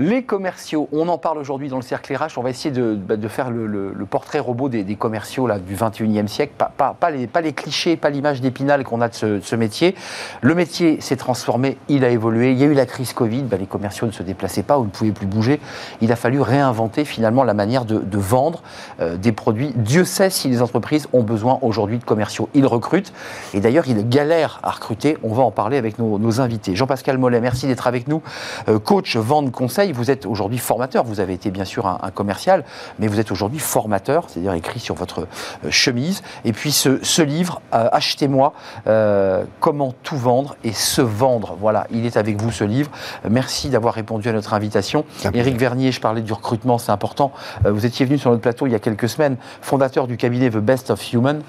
[0.00, 2.36] Les commerciaux, on en parle aujourd'hui dans le cercle RH.
[2.36, 6.52] On va essayer de, bah, faire le, portrait robot des, commerciaux là, du 21e siècle.
[6.56, 9.94] Pas, les, clichés, pas l'image d'épinal qu'on a de ce, métier.
[10.40, 12.50] Le métier s'est transformé, il a évolué.
[12.50, 14.84] Il y a eu la crise Covid, bah, les commerciaux ne se déplaçaient pas ou
[14.84, 15.60] ne pouvaient plus bouger.
[16.00, 18.62] Il a fallu réinventer finalement la manière de, vendre
[19.00, 19.72] euh, des produits.
[19.76, 22.48] Dieu sait si les entreprises ont besoin aujourd'hui de commerciaux.
[22.54, 23.12] Ils recrutent
[23.52, 25.18] et d'ailleurs ils galèrent à recruter.
[25.22, 26.74] On va en parler avec nos, nos invités.
[26.74, 28.22] Jean-Pascal Mollet, merci d'être avec nous.
[28.68, 29.83] Euh, coach, vente, conseil.
[29.92, 31.04] Vous êtes aujourd'hui formateur.
[31.04, 32.64] Vous avez été bien sûr un, un commercial,
[32.98, 36.22] mais vous êtes aujourd'hui formateur, c'est-à-dire écrit sur votre euh, chemise.
[36.44, 38.52] Et puis ce, ce livre, euh, Achetez-moi,
[38.86, 41.56] euh, comment tout vendre et se vendre.
[41.60, 42.90] Voilà, il est avec vous ce livre.
[43.28, 45.04] Merci d'avoir répondu à notre invitation.
[45.32, 47.32] Éric Vernier, je parlais du recrutement, c'est important.
[47.64, 50.56] Vous étiez venu sur notre plateau il y a quelques semaines, fondateur du cabinet The
[50.56, 51.42] Best of Human,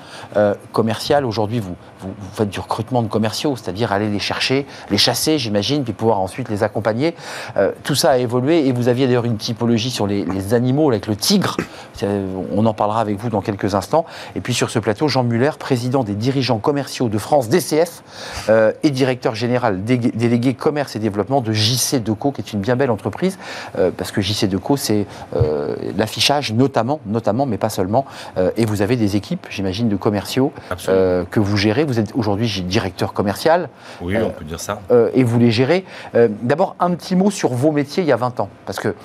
[0.71, 1.25] commercial.
[1.25, 5.37] Aujourd'hui, vous, vous, vous faites du recrutement de commerciaux, c'est-à-dire aller les chercher, les chasser,
[5.37, 7.15] j'imagine, puis pouvoir ensuite les accompagner.
[7.57, 10.89] Euh, tout ça a évolué et vous aviez d'ailleurs une typologie sur les, les animaux
[10.89, 11.57] avec le tigre.
[11.93, 12.07] C'est-
[12.55, 14.05] On en parlera avec vous dans quelques instants.
[14.35, 18.03] Et puis sur ce plateau, Jean Muller, président des dirigeants commerciaux de France, DCF,
[18.49, 22.75] euh, et directeur général délégué commerce et développement de JC Deco, qui est une bien
[22.75, 23.37] belle entreprise,
[23.77, 28.05] euh, parce que JC Deco, c'est euh, l'affichage notamment, notamment, mais pas seulement.
[28.37, 30.51] Euh, et vous avez des équipes, j'imagine, de commerciaux
[30.93, 31.83] euh, que vous gérez.
[31.83, 33.69] Vous êtes aujourd'hui directeur commercial
[34.01, 34.79] oui, on peut dire ça.
[34.91, 35.85] euh, et vous les gérez.
[36.15, 38.49] Euh, D'abord, un petit mot sur vos métiers il y a 20 ans.
[38.65, 38.95] Parce que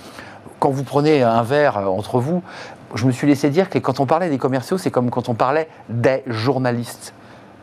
[0.58, 2.42] quand vous prenez un verre euh, entre vous,
[2.94, 5.34] je me suis laissé dire que quand on parlait des commerciaux, c'est comme quand on
[5.34, 7.14] parlait des journalistes.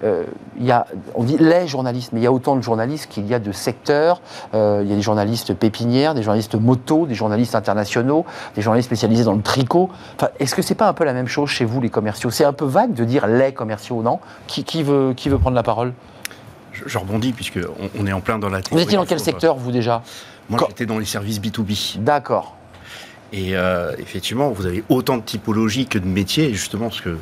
[0.04, 0.26] Euh,
[0.60, 3.34] y a, on dit les journalistes, mais il y a autant de journalistes qu'il y
[3.34, 4.22] a de secteurs.
[4.54, 8.88] Euh, il y a des journalistes pépinières, des journalistes moto, des journalistes internationaux, des journalistes
[8.88, 9.90] spécialisés dans le tricot.
[10.16, 12.30] Enfin, Est-ce que c'est pas un peu la même chose chez vous, les commerciaux?
[12.30, 14.20] C'est un peu vague de dire les commerciaux, non?
[14.48, 15.94] Qui, qui veut, qui veut prendre la parole?
[16.74, 18.60] Je, je rebondis puisque on, on est en plein dans la.
[18.72, 20.04] Vous étiez dans quel secteur, vous déjà?
[20.50, 22.00] Moi, j'étais dans les services B2B.
[22.00, 22.57] D'accord.
[23.34, 27.18] Et euh, effectivement, vous avez autant de typologies que de métiers, justement ce que,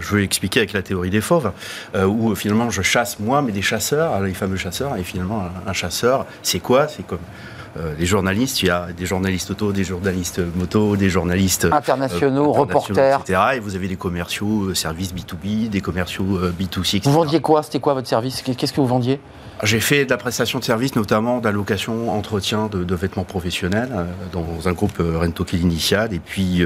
[0.00, 1.52] je veux expliquer avec la théorie des fauves,
[1.94, 5.70] euh, où finalement je chasse moi, mais des chasseurs, les fameux chasseurs, et finalement un,
[5.70, 6.88] un chasseur, c'est quoi?
[6.88, 7.18] C'est comme
[7.76, 11.72] euh, les journalistes, il y a des journalistes auto, des journalistes moto, des journalistes euh,
[11.72, 13.20] Internationaux, internationaux, reporters.
[13.20, 13.40] etc.
[13.54, 17.00] Et vous avez des commerciaux, euh, services B2B, des commerciaux euh, B2C, etc.
[17.04, 17.62] Vous vendiez quoi?
[17.62, 18.42] C'était quoi votre service?
[18.42, 19.20] Qu'est-ce que vous vendiez?
[19.62, 23.90] J'ai fait de la prestation de services, notamment d'allocation, entretien de, de vêtements professionnels
[24.32, 26.12] dans un groupe Rento Kill Initial.
[26.12, 26.64] Et puis,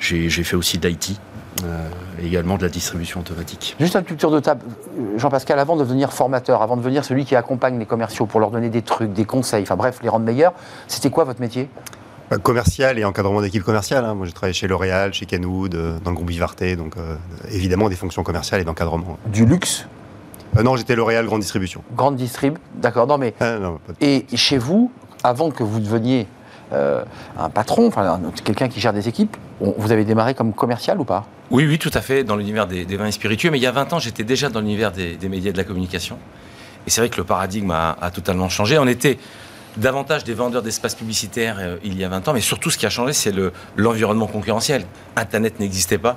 [0.00, 1.20] j'ai fait aussi d'IT,
[1.64, 1.88] euh,
[2.22, 3.76] également de la distribution automatique.
[3.80, 4.62] Juste un petit tour de table.
[4.98, 8.40] Euh, Jean-Pascal, avant de devenir formateur, avant de devenir celui qui accompagne les commerciaux pour
[8.40, 10.52] leur donner des trucs, des conseils, enfin bref, les rendre meilleurs,
[10.86, 11.68] c'était quoi votre métier?
[12.30, 14.04] Bah, Commercial et encadrement d'équipe commerciale.
[14.04, 14.14] hein.
[14.14, 17.16] Moi, j'ai travaillé chez L'Oréal, chez Kenwood, euh, dans le groupe Vivarté, donc euh,
[17.50, 19.18] évidemment des fonctions commerciales et d'encadrement.
[19.26, 19.86] Du luxe,
[20.56, 21.82] Euh, non, j'étais L'Oréal grande distribution.
[21.94, 23.06] grande distrib, d'accord.
[23.06, 24.90] Non, mais Ah, non, pas de- et chez vous,
[25.22, 26.26] avant que vous deveniez
[26.72, 27.02] euh,
[27.38, 31.04] un patron, enfin quelqu'un qui gère des équipes, on- vous avez démarré comme commercial ou
[31.04, 31.26] pas?
[31.50, 33.50] Oui, oui, tout à fait, dans l'univers des, des vins et spiritueux.
[33.50, 35.58] Mais il y a 20 ans, j'étais déjà dans l'univers des, des médias et de
[35.58, 36.18] la communication.
[36.86, 38.78] Et c'est vrai que le paradigme a, a totalement changé.
[38.78, 39.18] On était
[39.76, 42.86] davantage des vendeurs d'espaces publicitaires euh, il y a 20 ans, mais surtout ce qui
[42.86, 44.84] a changé, c'est le- l'environnement concurrentiel.
[45.16, 46.16] Internet n'existait pas.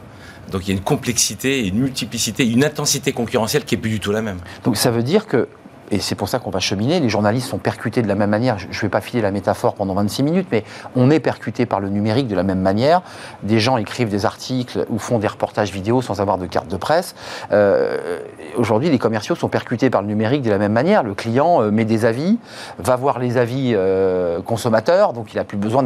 [0.51, 3.99] Donc il y a une complexité, une multiplicité, une intensité concurrentielle qui est plus du
[3.99, 4.39] tout la même.
[4.63, 5.47] Donc ça veut dire que,
[5.91, 8.58] et c'est pour ça qu'on va cheminer, les journalistes sont percutés de la même manière.
[8.58, 10.63] Je ne vais pas filer la métaphore pendant 26 minutes, mais
[10.95, 13.01] on est percuté par le numérique de la même manière.
[13.43, 16.77] Des gens écrivent des articles ou font des reportages vidéo sans avoir de carte de
[16.77, 17.13] presse.
[17.51, 18.19] Euh,
[18.56, 21.04] Aujourd'hui, les commerciaux sont percutés par le numérique de la même manière.
[21.04, 22.38] Le client euh, met des avis,
[22.80, 25.84] va voir les avis euh, consommateurs, donc il n'a plus besoin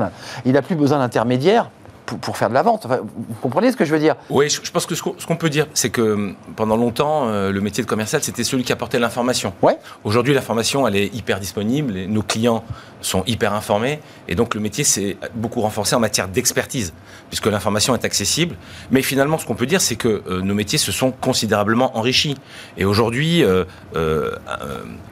[0.99, 1.69] d'intermédiaire.
[2.05, 2.85] Pour, pour faire de la vente.
[2.85, 4.15] Enfin, vous comprenez ce que je veux dire?
[4.29, 7.51] Oui, je, je pense que ce qu'on peut dire, c'est que hum, pendant longtemps, euh,
[7.51, 9.53] le métier de commercial, c'était celui qui apportait l'information.
[9.61, 9.77] Ouais.
[10.03, 12.63] Aujourd'hui, l'information, elle est hyper disponible, et nos clients
[13.01, 16.93] sont hyper informés, et donc le métier s'est beaucoup renforcé en matière d'expertise,
[17.29, 18.55] puisque l'information est accessible.
[18.91, 22.35] Mais finalement, ce qu'on peut dire, c'est que euh, nos métiers se sont considérablement enrichis.
[22.77, 23.63] Et aujourd'hui, euh,
[23.95, 24.31] euh,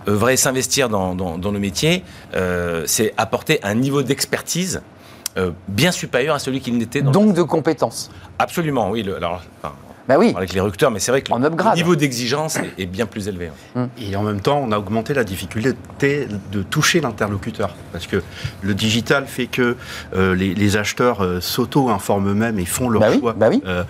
[0.08, 2.04] œuvrer, s'investir dans, dans- dans nos métiers,
[2.86, 4.82] c'est apporter un niveau d'expertise
[5.68, 8.12] bien supérieur à celui qu'il n'était dans Donc de compétences.
[8.40, 9.04] Absolument, oui.
[9.04, 9.74] le- alors, enfin,
[10.08, 10.34] Bah oui.
[10.36, 11.76] avec les recruteurs, mais c'est vrai que le upgrade.
[11.76, 13.52] niveau d'exigence est, est bien plus élevé.
[13.76, 13.88] hein.
[14.00, 17.76] Et en même temps, on a augmenté la difficulté de toucher l'interlocuteur.
[17.94, 18.22] Parce que
[18.62, 19.78] le digital fait que
[20.16, 23.62] euh, les, les acheteurs euh, s'auto-informent eux-mêmes et font leur Bah oui, choix bah oui.
[23.66, 23.84] euh,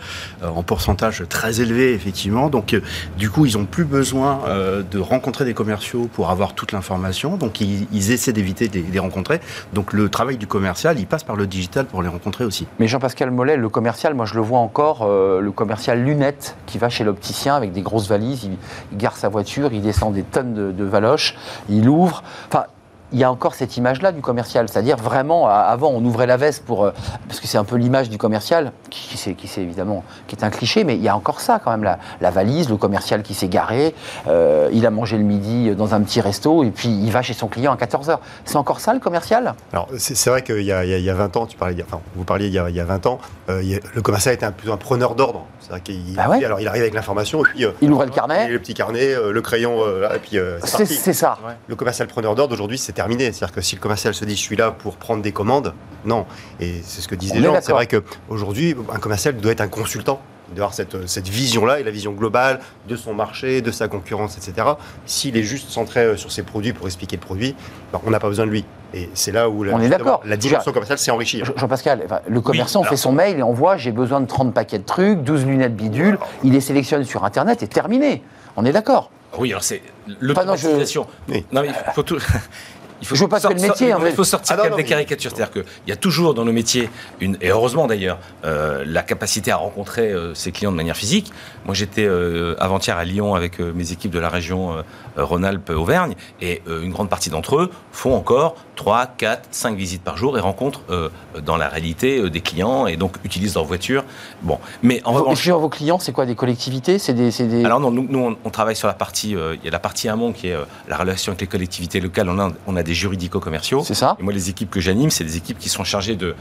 [0.43, 2.49] en pourcentage très élevé, effectivement.
[2.49, 2.81] Donc, euh,
[3.17, 7.37] du coup, ils n'ont plus besoin euh, de rencontrer des commerciaux pour avoir toute l'information.
[7.37, 9.39] Donc, ils, ils essaient d'éviter de les- les rencontrer.
[9.73, 12.67] Donc, le travail du commercial, il passe par le digital pour les rencontrer aussi.
[12.79, 16.77] Mais Jean-Pascal Mollet, le commercial, moi je le vois encore, euh, le commercial lunette qui
[16.77, 18.57] va chez l'opticien avec des grosses valises, il,
[18.97, 21.35] gare sa voiture, il descend des tonnes de, de valoches,
[21.69, 22.23] il ouvre.
[22.47, 22.65] Enfin,
[23.13, 26.65] il y a encore cette image-là du commercial, c'est-à-dire vraiment, avant on ouvrait la veste
[26.65, 26.91] pour, euh,
[27.27, 30.83] parce que c'est un peu l'image du commercial, qui, qui, évidemment, qui est un cliché,
[30.83, 33.47] mais il y a encore ça quand même, la, la valise, le commercial qui s'est
[33.47, 33.93] garé,
[34.27, 37.33] euh, il a mangé le midi dans un petit resto, et puis il va chez
[37.33, 38.17] son client à 14h.
[38.45, 39.53] C'est encore ça le commercial?
[39.71, 41.57] Alors, c'est vrai qu'il y, a- il y a- il y a 20 ans, tu
[41.57, 43.79] parlais, enfin, vous parliez il y a, il y a 20 ans, euh, il a-
[43.93, 45.45] le commercial était un, plutôt un preneur d'ordre.
[45.83, 46.43] Qu'il Bah ouais.
[46.45, 47.65] alors, il arrive avec l'information, et puis.
[47.65, 48.47] euh, Il ouvrait le carnet.
[48.47, 51.37] Le petit carnet, euh, le crayon, euh, et puis euh, c'est ça.
[51.67, 53.31] Le commercial preneur d'ordre, aujourd'hui, c'est terminé.
[53.31, 55.73] C'est-à-dire que si le commercial se dit je suis là pour prendre des commandes,
[56.05, 56.25] non.
[56.59, 57.55] Et c'est ce que disent On les gens.
[57.61, 60.19] C'est vrai qu'aujourd'hui, un commercial doit être un consultant.
[60.49, 63.87] Il doit avoir cette, cette vision-là et la vision globale de son marché, de sa
[63.87, 64.67] concurrence, etc.
[65.05, 67.55] S'il est juste centré euh, sur ses produits pour expliquer le produit,
[67.91, 68.65] ben, on n'a pas besoin de lui.
[68.93, 71.39] Et c'est là où la, On est la dimension commerciale s'est enrichie.
[71.43, 74.77] Jean- Jean-Pascal, enfin, le commerçant fait son mail et envoie j'ai besoin de 30 paquets
[74.77, 78.21] de trucs, 12 lunettes bidules, il les sélectionne sur Internet et terminé.
[78.55, 79.09] On est d'accord.
[79.39, 81.07] Oui, alors c'est Enfin, l'automatisation.
[81.29, 81.45] Oui.
[81.51, 82.19] Non, mais il faut tout.
[83.03, 84.57] Il faut Je veux pas tuer le sortir- métier, il mais- faut sortir Ah non,
[84.59, 85.29] quand même non, des caricatures.
[85.35, 86.89] C'est-à-dire qu'il y a toujours dans nos métiers,
[87.19, 91.33] une, et heureusement d'ailleurs, euh, la capacité à rencontrer euh, ses clients de manière physique.
[91.65, 94.81] Moi, j'étais euh, avant-hier à Lyon avec euh, mes équipes de la région
[95.17, 100.17] Rhône-Alpes-Auvergne, et euh, une grande partie d'entre eux font encore 3, 4, 5 visites par
[100.17, 101.07] jour et rencontrent euh,
[101.41, 104.03] dans la réalité euh, des clients et donc utilisent leur voiture.
[104.41, 106.99] Bon, mais en Vos, revanche, vos clients, c'est quoi Des collectivités?
[106.99, 109.63] C'est des, des- alors non, nous, nous, on, on travaille sur la partie, euh, il
[109.63, 110.57] y a la partie amont qui est
[110.89, 112.27] la relation avec les collectivités locales.
[112.27, 113.83] On a, on a des juridico-commerciaux.
[113.85, 116.35] C'est ça Et moi, les équipes que j'anime, c'est des équipes qui sont chargées de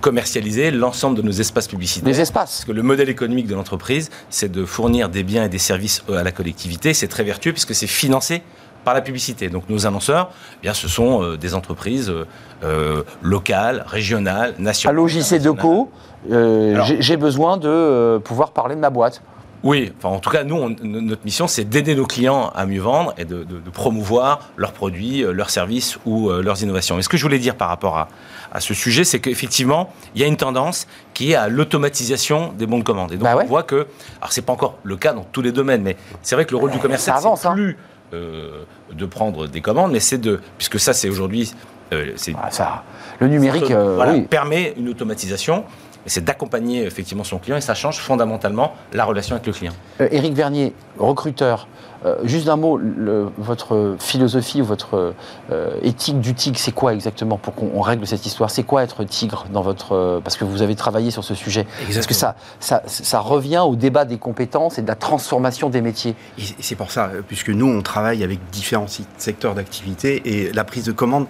[0.00, 2.06] commercialiser l'ensemble de nos espaces publicitaires.
[2.10, 2.50] Des espaces.
[2.50, 6.02] Parce que le modèle économique de l'entreprise, c'est de fournir des biens et des services
[6.10, 6.94] à la collectivité.
[6.94, 8.42] C'est très vertueux puisque c'est financé
[8.84, 9.48] par la publicité.
[9.48, 12.24] Donc nos annonceurs, eh bien, ce sont euh, des entreprises euh,
[12.64, 14.96] euh, locales, régionales, À nationales.
[14.96, 15.42] l'OJC internationales.
[15.56, 15.90] Deco,
[16.30, 19.22] euh, j'ai besoin de pouvoir parler de ma boîte.
[19.62, 22.80] Oui, enfin, en tout cas, nous, on- notre mission, c'est d'aider nos clients à mieux
[22.80, 26.98] vendre et de, de- de promouvoir leurs produits, leurs services ou leurs innovations.
[26.98, 28.08] Et ce que je voulais dire par rapport à,
[28.52, 32.64] à ce sujet, c'est qu'effectivement, il y a une tendance qui est à l'automatisation des
[32.64, 33.12] bons de commande.
[33.12, 33.44] Et donc, Bah ouais.
[33.44, 33.86] on voit que,
[34.22, 36.56] alors c'est pas encore le cas dans tous les domaines, mais c'est vrai que le
[36.56, 37.74] rôle du commercial, c'est hein.
[38.12, 41.52] Euh, de prendre des commandes, mais c'est de, puisque ça, c'est aujourd'hui,
[41.92, 42.82] euh, c'est Ah, ça,
[43.18, 44.22] le numérique, euh, voilà, oui.
[44.22, 45.64] permet une automatisation.
[46.06, 49.72] C'est d'accompagner effectivement son client et ça change fondamentalement la relation avec le client.
[50.00, 51.68] Euh, Éric Vernier, recruteur,
[52.06, 55.14] euh, juste un mot, le- votre philosophie ou votre
[55.50, 58.50] euh, éthique du tigre, c'est quoi exactement pour qu'on on règle cette histoire?
[58.50, 59.92] C'est quoi être tigre dans votre...
[59.94, 61.66] euh, parce que vous avez travaillé sur ce sujet.
[61.92, 65.80] Parce que ça, ça, ça revient au débat des compétences et de la transformation des
[65.82, 66.14] métiers.
[66.38, 68.86] Et c'est- pour ça, puisque nous, on travaille avec différents
[69.18, 71.26] secteurs d'activité et la prise de commande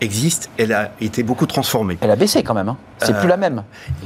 [0.00, 1.98] existe, elle a été beaucoup transformée.
[2.00, 2.68] Elle a baissé quand même.
[2.68, 2.76] hein.
[3.04, 3.62] C'est Euh, plus la même.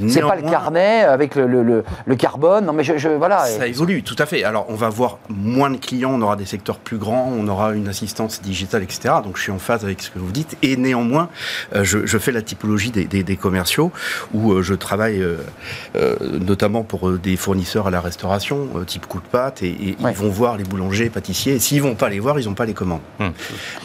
[0.07, 2.65] C'est pas le carnet avec le, le- le- le carbone.
[2.65, 3.45] Non mais je, je- voilà.
[3.45, 4.43] Ça évolue, tout à fait.
[4.43, 7.73] Alors, on va voir moins de clients, on aura des secteurs plus grands, on aura
[7.73, 9.15] une assistance digitale, etc.
[9.23, 10.57] Donc, je suis en phase avec ce que vous dites.
[10.61, 11.29] Et néanmoins,
[11.75, 13.91] euh, je, je fais la typologie des, des- des commerciaux
[14.33, 15.37] où euh, je travaille euh,
[15.95, 19.67] euh, notamment pour euh, des fournisseurs à la restauration, euh, type coup de pâte, et,
[19.69, 20.11] et Ouais.
[20.11, 21.55] ils vont voir les boulangers, pâtissiers.
[21.55, 23.01] Et s'ils vont pas les voir, ils n'ont pas les commandes.
[23.19, 23.29] Hmm.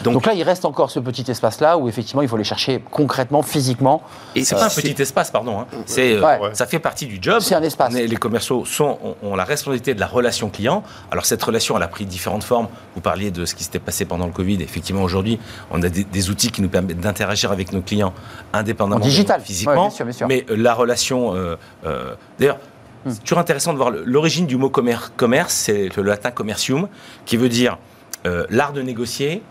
[0.02, 2.82] Donc, Donc là, il reste encore ce petit espace-là où effectivement, il faut les chercher
[2.90, 4.02] concrètement, physiquement.
[4.34, 5.60] et C'est pas un petit espace, pardon.
[5.60, 5.66] hein.
[5.86, 6.38] C'est, euh, Ouais.
[6.54, 7.40] Ça fait partie du job.
[7.40, 7.92] C'est un espace.
[7.92, 10.82] Les commerciaux sont, ont, ont la responsabilité de la relation client.
[11.10, 12.68] Alors cette relation, elle a pris différentes formes.
[12.94, 14.62] Vous parliez de ce qui s'était passé pendant le Covid.
[14.62, 15.38] Effectivement, aujourd'hui,
[15.70, 18.14] on a des, des outils qui nous permettent d'interagir avec nos clients
[18.52, 19.40] indépendamment En digital.
[19.40, 19.72] physiquement.
[19.74, 20.26] Ouais, bien sûr, bien sûr.
[20.28, 22.58] Mais euh, la relation, euh, euh, d'ailleurs.
[23.04, 23.10] Hmm.
[23.10, 26.86] C'est toujours intéressant de voir l'origine du mot commer- commerce, c'est le latin commercium,
[27.26, 27.78] qui veut dire
[28.26, 29.42] euh, l'art de négocier,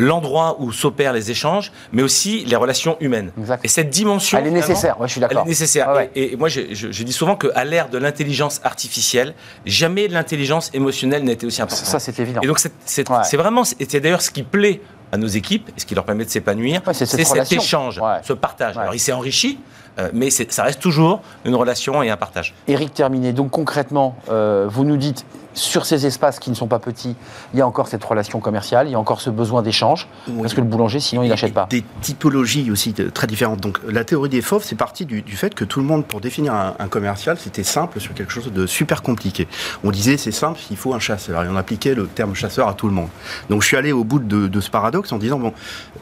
[0.00, 3.32] l'endroit où s'opèrent les échanges, mais aussi les relations humaines.
[3.38, 3.64] Exact.
[3.64, 4.38] Et cette dimension.
[4.38, 5.42] Elle est nécessaire, ouais, je suis d'accord.
[5.42, 5.90] Elle est nécessaire.
[5.94, 6.10] Ouais.
[6.14, 9.34] Et, et moi, je, je- je dis souvent qu'à l'ère de l'intelligence artificielle,
[9.66, 11.86] jamais l'intelligence émotionnelle n'a été aussi importante.
[11.86, 12.40] Ça, c'est évident.
[12.42, 13.36] Et donc, c'est Ouais.
[13.36, 14.80] vraiment, et c'est d'ailleurs ce qui plaît
[15.12, 18.18] à nos équipes, et ce qui leur permet de s'épanouir, Ouais, c'est cet échange, Ouais.
[18.22, 18.76] ce partage.
[18.76, 18.82] Ouais.
[18.82, 19.58] Alors, il s'est enrichi,
[19.98, 22.54] euh, mais ça reste toujours une relation et un partage.
[22.68, 26.78] Eric Terminé, donc concrètement, euh, vous nous dites, sur ces espaces qui ne sont pas
[26.78, 27.16] petits,
[27.52, 30.34] il y a encore cette relation commerciale, il y a encore ce besoin d'échange, Oui.
[30.42, 31.66] parce que le boulanger, sinon, il n'achète pas.
[31.70, 33.60] Des typologies aussi de- très différentes.
[33.60, 36.20] Donc la théorie des fauves, c'est parti du, du fait que tout le monde, pour
[36.20, 39.48] définir un, un commercial, c'était simple sur quelque chose de super compliqué.
[39.84, 41.42] On disait c'est simple, il faut un chasseur.
[41.44, 43.08] Et on appliquait le terme chasseur à tout le monde.
[43.48, 45.52] Donc je suis allé au bout de, de ce paradoxe en disant bon,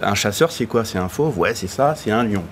[0.03, 0.85] un chasseur c'est quoi?
[0.85, 1.39] C'est un fauve?
[1.39, 2.43] Ouais, c'est ça, c'est un lion.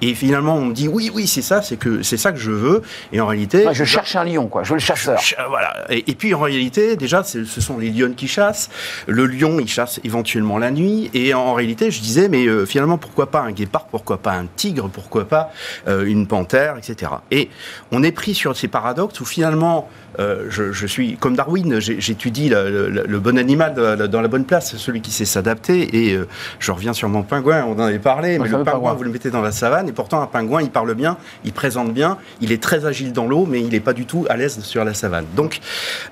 [0.00, 2.50] Et finalement, on me dit oui, oui, c'est ça, c'est que c'est ça que je
[2.50, 2.82] veux.
[3.12, 5.18] Et en réalité, Ouais, je cherche un lion, quoi, je veux le chasseur.
[5.20, 5.84] Ch- Voilà.
[5.90, 8.70] Et, et puis en réalité, déjà, ce sont les lions qui chassent.
[9.06, 11.10] Le lion, il chasse éventuellement la nuit.
[11.14, 14.46] Et en, réalité, je disais, mais euh, finalement, pourquoi pas un guépard Pourquoi pas un
[14.46, 15.52] tigre Pourquoi pas
[15.88, 17.12] euh, une panthère, etc.
[17.30, 17.50] Et
[17.90, 22.48] on est pris sur ces paradoxes où finalement, euh, je, je suis comme Darwin, j'étudie
[22.48, 26.06] le, le- le bon animal dans la, bonne place, celui qui sait s'adapter.
[26.08, 26.26] Et euh,
[26.58, 29.30] je reviens sur mon pingouin, on en avait parlé, mais le pingouin, vous le mettez
[29.30, 32.62] dans la savane, et pourtant un pingouin, il parle bien, il présente bien, il est
[32.62, 35.24] très agile dans l'eau, mais il n'est pas du tout à l'aise sur la savane.
[35.36, 35.60] Donc,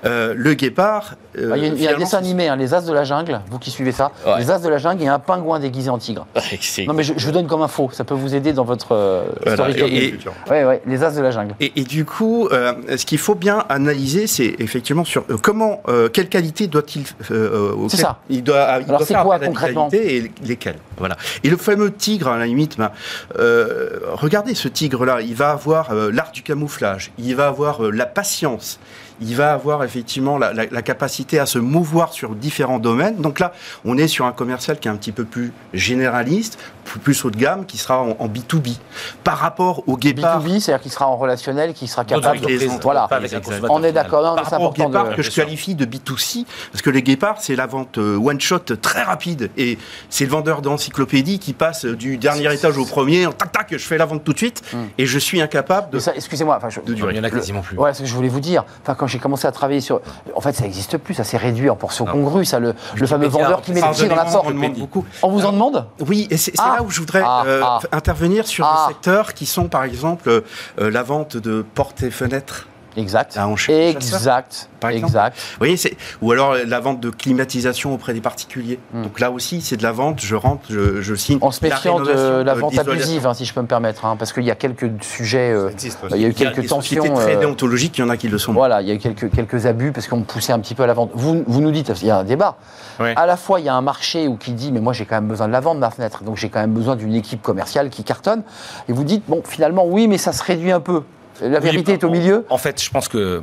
[0.05, 1.15] euh, le guépard.
[1.37, 2.93] euh, Ah, Il y a, il y a un dessin animé, hein, Les As de
[2.93, 4.39] la Jungle, vous qui suivez ça, Ouais.
[4.39, 6.25] Les As de la Jungle, il y a un pingouin déguisé en tigre.
[6.87, 9.23] Non mais je, je vous donne comme info, ça peut vous aider dans votre euh,
[9.41, 10.15] Voilà, storytelling.
[10.47, 11.55] et- Ouais, ouais, Les As de la Jungle.
[11.59, 13.90] Et, et du coup, euh, ce qu'il faut bien analyser,
[14.27, 17.03] c'est effectivement sur euh, comment, euh, quelle qualité doit-il.
[17.31, 18.19] euh, auquel- C'est ça.
[18.29, 19.89] Il doit, il Alors, doit c'est faire quoi, concrètement?
[19.93, 20.77] et lesquelles.
[20.97, 21.17] Voilà.
[21.43, 22.91] Et le fameux tigre, à la limite, ben,
[23.39, 27.91] euh, regardez ce tigre-là, il va avoir euh, l'art du camouflage, il va avoir euh,
[27.91, 28.79] la patience.
[29.19, 33.17] Il va avoir effectivement la, la- la capacité à se mouvoir sur différents domaines.
[33.17, 33.51] Donc là,
[33.85, 37.29] on est sur un commercial qui est un petit peu plus généraliste, plus, plus haut
[37.31, 38.77] de gamme, qui sera en, en B2B.
[39.23, 42.71] Par rapport au guépard, B2B, c'est-à-dire qu'il sera en relationnel, qu'il sera capable les de...
[42.81, 43.31] Voilà, pas avec
[43.69, 45.15] on est d'accord, par rapport au important guépard de...
[45.15, 49.03] que je qualifie de B2C, parce que les guépards, c'est la vente euh, one-shot très
[49.03, 49.49] rapide.
[49.57, 49.77] Et
[50.09, 53.77] c'est le vendeur d'encyclopédie qui passe du dernier étage au premier, en tac tac, je
[53.77, 54.85] fais la vente tout de suite, Hmm.
[54.97, 55.99] et je suis incapable de...
[56.15, 57.77] Excusez-moi, enfin, je- de Il y en a Le- quasiment plus.
[57.77, 58.63] Ouais, ce que je voulais vous dire.
[58.83, 60.01] Enfin, quand j'ai commencé à travailler sur.
[60.35, 62.11] En fait, ça n'existe plus, ça s'est réduit en portion Non.
[62.13, 64.45] congrue, ça, le, le fameux vendeur qui met le pied dans la porte.
[64.47, 65.05] on demande beaucoup.
[65.21, 66.77] On vous en demande Oui, et c'est Ah.
[66.77, 67.79] là où je voudrais Ah, euh, ah.
[67.91, 70.41] intervenir sur des secteurs qui sont, par exemple, euh,
[70.79, 72.67] euh, la vente de portes et fenêtres.
[72.97, 73.37] Exact.
[73.37, 74.69] à Ancher- Exact.
[74.79, 74.91] par.
[74.91, 75.37] Exact.
[75.37, 78.79] Vous voyez, c'est ou alors la vente de climatisation auprès des particuliers.
[78.93, 79.03] Hmm.
[79.03, 80.19] Donc là aussi, c'est de la vente.
[80.21, 81.37] Je rentre, je, je signe.
[81.41, 84.05] En se La méfiant de la euh, vente abusive, hein, si je peux me permettre,
[84.05, 85.51] hein, parce qu'il y a quelques sujets.
[85.51, 87.03] euh, Ça existe, il y a eu Il y a quelques des tensions.
[87.15, 88.53] très euh, déontologiques, il y en a qui le sont.
[88.53, 90.87] Voilà, il y a eu quelques, quelques abus parce qu'on poussait un petit peu à
[90.87, 91.11] la vente.
[91.13, 92.57] Vous, vous nous dites, il y a un débat.
[92.99, 93.13] Ouais.
[93.15, 95.15] À la fois, il y a un marché où qui dit, mais moi j'ai quand
[95.15, 97.89] même besoin de la vente, ma fenêtre, donc j'ai quand même besoin d'une équipe commerciale
[97.89, 98.43] qui cartonne.
[98.89, 101.03] Et vous dites, bon, finalement, oui, mais ça se réduit un peu.
[101.41, 102.45] La Oui, vérité est au milieu.
[102.49, 103.41] En fait, je pense que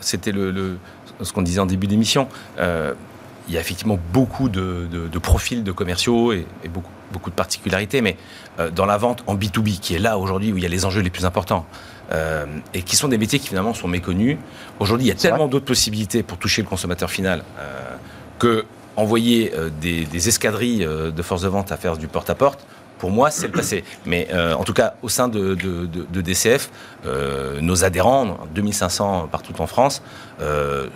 [0.00, 0.78] c'était le, le-
[1.22, 2.28] ce qu'on disait en début d'émission.
[2.58, 2.92] Euh,
[3.48, 7.30] il y a effectivement beaucoup de, de- de profils de commerciaux et, et beaucoup, beaucoup
[7.30, 8.16] de particularités, mais
[8.58, 10.84] euh, dans la vente en B2B, qui est là aujourd'hui où il y a les
[10.86, 11.66] enjeux les plus importants,
[12.12, 14.38] euh, et qui sont des métiers qui finalement sont méconnus.
[14.80, 17.44] Aujourd'hui, il y a tellement d'autres possibilités pour toucher le consommateur final
[18.38, 18.64] que
[18.96, 22.64] envoyer des, des escadrilles de force de vente à faire du porte-à-porte,
[23.04, 23.84] pour moi, c'est le passé.
[24.06, 25.54] Mais euh, en tout cas, au sein de,
[26.10, 26.70] DCF,
[27.04, 30.02] euh, nos adhérents, 2500 partout en France,
[30.40, 30.86] euh,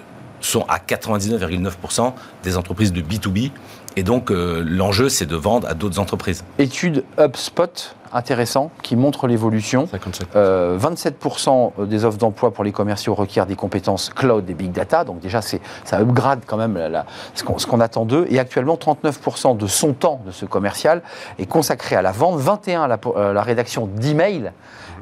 [0.41, 3.51] sont à 99,9% des entreprises de B2B.
[3.97, 6.45] Et donc, l'enjeu, c'est de vendre à d'autres entreprises.
[6.59, 9.87] Étude HubSpot, intéressant, qui montre l'évolution.
[9.87, 10.29] 57.
[10.37, 15.05] Euh, 27% des offres d'emploi pour les commerciaux requièrent des compétences cloud et big data.
[15.05, 18.27] Donc déjà, c'est, ça upgrade quand même la- la- ce, qu'on, attend d'eux.
[18.31, 21.03] Et actuellement, 39% de son temps de ce commercial
[21.39, 24.53] est consacré à la vente, 21 à la, po- euh, la rédaction d'emails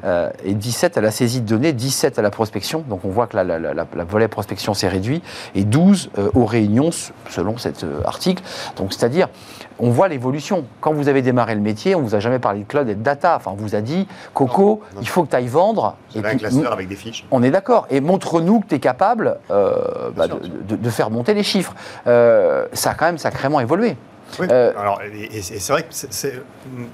[0.03, 2.83] euh, et 17 à la saisie de données, 17 à la prospection.
[2.89, 5.21] Donc on voit que la, la- la- la- volet prospection s'est réduit
[5.55, 6.89] et 12 euh, aux réunions
[7.29, 8.43] selon cet euh, article.
[8.77, 9.27] Donc c'est-à-dire,
[9.79, 10.65] on voit l'évolution.
[10.81, 13.03] Quand vous avez démarré le métier, on vous a jamais parlé de cloud et de
[13.03, 13.35] data.
[13.37, 15.01] Enfin, on vous a dit, Coco, Non, non.
[15.01, 15.95] il faut que tu ailles vendre.
[16.15, 17.25] Un puis, classeur avec des fiches.
[17.29, 17.85] on est d'accord.
[17.91, 21.43] Et montre-nous que tu es capable euh, bah, sûr, de, de- de faire monter les
[21.43, 21.75] chiffres.
[22.07, 23.95] Euh, ça a quand même sacrément évolué.
[24.39, 24.47] Oui.
[24.51, 26.41] Euh, Alors, et, et- et c'est vrai que c'est- c'est-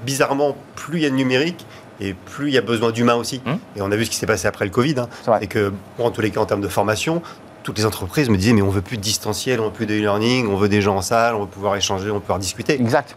[0.05, 1.65] bizarrement, plus il y a de numérique
[2.03, 3.41] et plus il y a besoin d'humains aussi.
[3.45, 3.57] Hum.
[3.75, 4.95] Et on a vu ce qui s'est passé après le Covid.
[4.99, 5.07] hein.
[5.23, 5.43] C'est.
[5.43, 7.21] Et que, en tous les cas, en termes de formation,
[7.63, 9.93] toutes les entreprises me disaient mais on veut plus de distanciel, on veut plus de
[9.93, 12.73] e-learning, on veut des gens en salle, on veut pouvoir échanger, on veut pouvoir discuter.
[12.73, 13.15] Exact.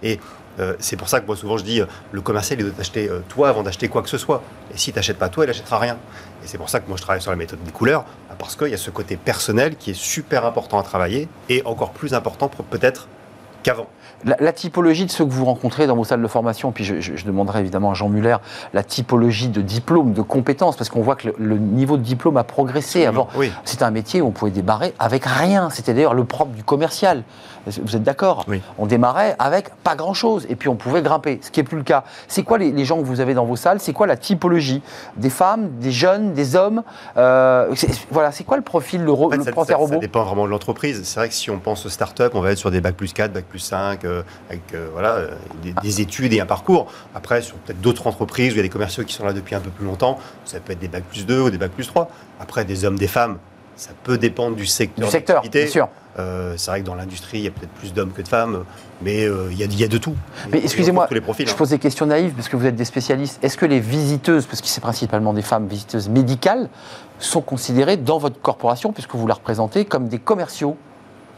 [0.58, 3.10] Euh, c'est pour ça que moi souvent je dis euh, le commercial il doit t'acheter
[3.10, 4.42] euh, toi avant d'acheter quoi que ce soit.
[4.72, 5.98] Et si t'achètes pas toi, il achètera rien.
[6.42, 8.04] Et c'est pour ça que moi je travaille sur la méthode des couleurs
[8.38, 11.90] parce qu'il y a ce côté personnel qui est super important à travailler et encore
[11.90, 13.08] plus important peut-être
[13.66, 13.86] qu'avant.
[14.24, 17.00] La, la typologie de ceux que vous rencontrez dans vos salles de formation, puis je,
[17.00, 18.36] je- je demanderai évidemment à Jean Muller
[18.72, 22.36] la typologie de diplôme, de compétences, parce qu'on voit que le, le niveau de diplôme
[22.38, 23.04] a progressé.
[23.06, 23.52] Avant, Oui.
[23.64, 25.68] c'était un métier où on pouvait démarrer avec rien.
[25.70, 27.24] C'était d'ailleurs le propre du commercial.
[27.66, 28.44] Vous êtes d'accord?
[28.46, 28.62] Oui.
[28.78, 31.82] On démarrait avec pas grand-chose, et puis on pouvait grimper, ce qui est plus le
[31.82, 32.04] cas.
[32.28, 33.80] C'est quoi les, les gens que vous avez dans vos salles?
[33.80, 34.82] C'est quoi la typologie?
[35.16, 36.84] Des femmes, des jeunes, des hommes?
[37.16, 39.78] Euh, c'est- Voilà, c'est quoi le profil, le, En fait, le ça, profil ça- ça
[39.84, 39.98] robot?
[39.98, 41.02] dépend vraiment de l'entreprise.
[41.04, 43.12] C'est vrai que si on pense aux startups, on va être sur des bac plus
[43.12, 45.30] 4, bac plus 5, euh, avec euh, voilà, euh,
[45.62, 46.90] des, des études et un parcours.
[47.14, 49.54] Après, sur peut-être d'autres entreprises où il y a des commerciaux qui sont là depuis
[49.54, 51.86] un peu plus longtemps, ça peut être des bac plus 2 ou des bac plus
[51.86, 52.10] 3.
[52.40, 53.38] Après, des hommes, des femmes,
[53.76, 55.06] ça peut dépendre du secteur.
[55.06, 55.88] du secteur, bien sûr.
[56.18, 58.64] Euh, c'est vrai que dans l'industrie, il y a peut-être plus d'hommes que de femmes,
[59.02, 60.14] mais euh, il y, a, il y a de tout.
[60.50, 61.06] Mais excusez-moi.
[61.10, 61.54] Je hein.
[61.56, 63.38] pose des questions naïves parce que vous êtes des spécialistes.
[63.44, 66.70] Est-ce que les visiteuses, parce que c'est principalement des femmes visiteuses médicales,
[67.18, 70.76] sont considérées dans votre corporation, puisque vous la représentez, comme des commerciaux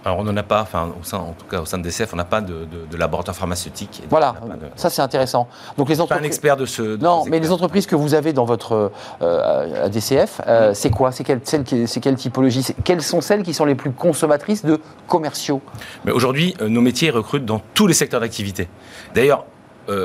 [0.04, 2.12] Alors on n'en a pas, enfin au sein, en tout cas au sein de DCF,
[2.14, 3.98] on n'a pas de, de- de laboratoire pharmaceutique.
[4.02, 5.48] Donc, Voilà, de- ça c'est intéressant.
[5.76, 6.26] Donc les pas un entreprises.
[6.26, 6.82] expert de ce.
[6.82, 8.92] de Non, mais les entreprises que vous avez dans votre
[9.22, 11.12] euh, à DCF, euh, c'est quoi?
[11.12, 12.64] C'est quelle, quelle typologie?
[12.84, 15.60] Quelles sont celles qui sont les plus consommatrices de commerciaux?
[16.04, 18.68] Mais aujourd'hui, euh, nos métiers recrutent dans tous les secteurs d'activité.
[19.14, 19.44] D'ailleurs,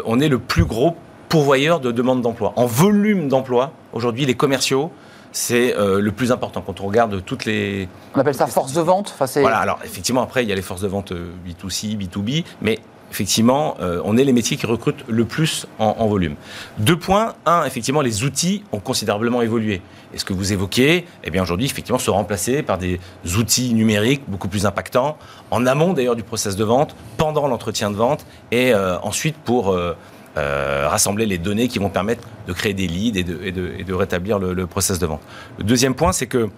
[0.06, 0.96] on est le plus gros
[1.28, 2.54] pourvoyeur de demandes d'emploi.
[2.56, 4.92] En volume d'emploi, aujourd'hui, les commerciaux,
[5.34, 6.62] c'est euh, le plus important.
[6.62, 9.14] Quand on regarde toutes les, On appelle ça force de vente.
[9.20, 12.46] Enfin, Voilà, alors effectivement, après, il y a les forces de vente euh, B2C, B2B,
[12.62, 12.80] mais
[13.12, 16.36] effectivement, euh, on est les métiers qui recrutent le plus en, en volume.
[16.80, 17.34] Deux points.
[17.46, 19.82] Un, effectivement, les outils ont considérablement évolué.
[20.14, 23.00] Et ce que vous évoquez, eh bien aujourd'hui, effectivement, sont remplacés par des
[23.38, 25.18] outils numériques beaucoup plus impactants,
[25.52, 29.72] en amont d'ailleurs du process de vente, pendant l'entretien de vente, et euh, ensuite pour
[29.72, 29.96] euh,
[30.38, 34.54] euh, rassembler les données qui vont permettre de créer des leads et de, rétablir le,
[34.54, 35.22] le process de vente.
[35.58, 36.50] Le deuxième point, c'est que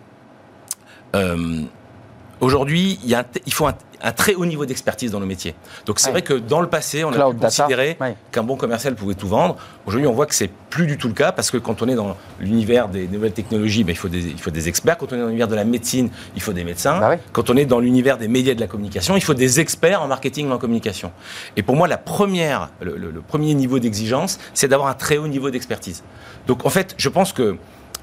[1.15, 1.61] euh,
[2.46, 5.20] aujourd'hui, il, y a un t- il faut un, un très haut niveau d'expertise dans
[5.20, 5.56] nos métiers.
[5.86, 6.12] Donc c'est Ouais.
[6.14, 7.38] vrai que dans le passé, on a Cloud
[8.00, 8.16] Ouais.
[8.32, 9.56] qu'un bon commercial pouvait tout vendre.
[9.86, 11.96] Aujourd'hui, on voit que c'est plus du tout le cas parce que quand on est
[11.96, 14.98] dans l'univers des nouvelles technologies, ben, il, faut des, il faut des experts.
[14.98, 17.00] Quand on est dans l'univers de la médecine, il faut des médecins.
[17.00, 17.20] Bah ouais.
[17.32, 20.02] Quand on est dans l'univers des médias et de la communication, il faut des experts
[20.02, 21.12] en marketing et en communication.
[21.58, 25.18] Et pour moi, la première, le, le- le premier niveau d'exigence, c'est d'avoir un très
[25.18, 26.04] haut niveau d'expertise.
[26.48, 27.58] Donc en fait, je pense que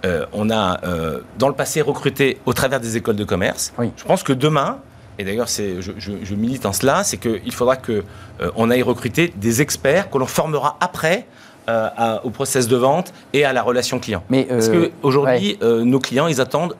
[0.04, 3.72] euh, on a euh, dans le passé recruté au travers des écoles de commerce.
[3.78, 3.90] Oui.
[3.96, 4.78] Je pense que demain,
[5.18, 8.02] et d'ailleurs c'est, je, je- je milite en cela, c'est qu'il faudra que
[8.40, 11.26] euh, on aille recruter des experts que l'on formera après
[11.68, 14.24] à- au process de vente et à la relation client.
[14.28, 16.74] Mais Parce qu'aujourd'hui, nos clients, ils attendent,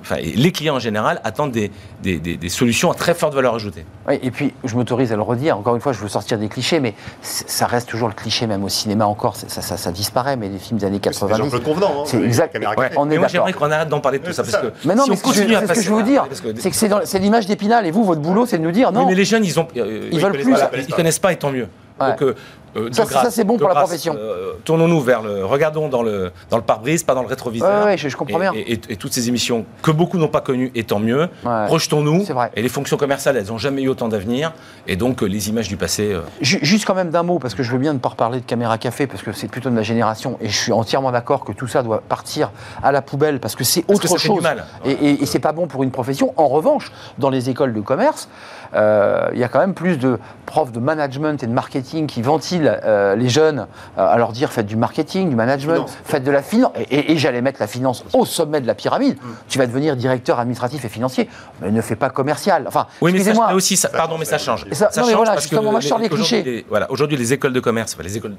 [0.00, 1.70] enfin et les clients en général attendent des,
[2.02, 3.84] des- des- des solutions à très forte valeur ajoutée.
[4.06, 6.48] Oui, et puis, je m'autorise à le redire, encore une fois, je veux sortir des
[6.48, 9.90] clichés, mais ça reste toujours le cliché, même au cinéma encore, ça, ça, ça- ça
[9.92, 11.42] disparaît, mais les films des années C'est des 90.
[11.44, 11.90] Jean-Claude Convenant.
[12.00, 12.56] hein, C'est exact.
[12.56, 14.44] Ouais, on est Mais moi, j'aimerais qu'on arrête d'en parler de tout ça.
[14.44, 14.70] c'est Parce ça.
[14.70, 15.90] que Mais non, si mais on ce que je- continue à c'est ce que je
[15.90, 16.26] veux vous dire,
[16.58, 18.94] c'est que c'est c'est l'image d'Épinal, et vous, votre boulot, c'est de nous dire, Oui,
[18.94, 19.66] non, mais les jeunes, ils ont.
[19.76, 20.52] euh, Ils veulent connaissent plus.
[20.54, 21.68] pas, Ils Ils connaissent pas et tant mieux.
[22.00, 22.10] Ouais.
[22.10, 22.34] Donc, euh,
[22.76, 24.14] euh, Ça, ça, grâce- ça, c'est bon pour la profession.
[24.18, 25.44] euh, Tournons-nous vers le.
[25.44, 27.80] Regardons dans le, dans le pare-brise, pas dans le rétroviseur.
[27.84, 28.52] Ouais, ouais, je- je comprends Et- bien.
[28.54, 31.28] Et, et- et toutes ces émissions que beaucoup n'ont pas connues, et tant mieux.
[31.44, 31.66] Ouais.
[31.66, 32.24] Projetons-nous.
[32.24, 32.50] C'est vrai.
[32.54, 34.52] Et les fonctions commerciales, elles n'ont jamais eu autant d'avenir.
[34.86, 36.16] Et donc, euh, les images du passé.
[36.40, 38.44] Ju- Juste quand même d'un mot, parce que je veux bien ne pas reparler de
[38.44, 41.52] caméra café, parce que c'est plutôt de ma génération, et je suis entièrement d'accord que
[41.52, 42.50] tout ça doit partir
[42.82, 44.36] à la poubelle, parce que c'est autre que ça fait chose.
[44.38, 44.64] du mal.
[44.84, 46.32] Et c'est pas bon pour une profession.
[46.36, 48.28] En revanche, dans les écoles de commerce,
[48.74, 52.22] euh, il y a quand même plus de profs de management et de marketing qui
[52.22, 53.66] ventilent euh, les jeunes
[53.98, 55.98] euh, à leur dire faites du marketing, du management, Finance.
[56.04, 56.72] faites de la finance.
[56.76, 59.16] Et, et- et j'allais mettre la finance au sommet de la pyramide.
[59.16, 59.26] Mm.
[59.48, 61.28] Tu vas devenir directeur administratif et financier,
[61.60, 62.64] mais ne fais pas commercial.
[62.66, 64.64] Enfin, Oui, mais ça, là aussi, ça- pardon, mais ça change.
[64.72, 66.42] Ça- non, mais change voilà, parce que moi, je sors les clichés.
[66.42, 68.34] les- voilà, aujourd'hui, les écoles de commerce, enfin, les écoles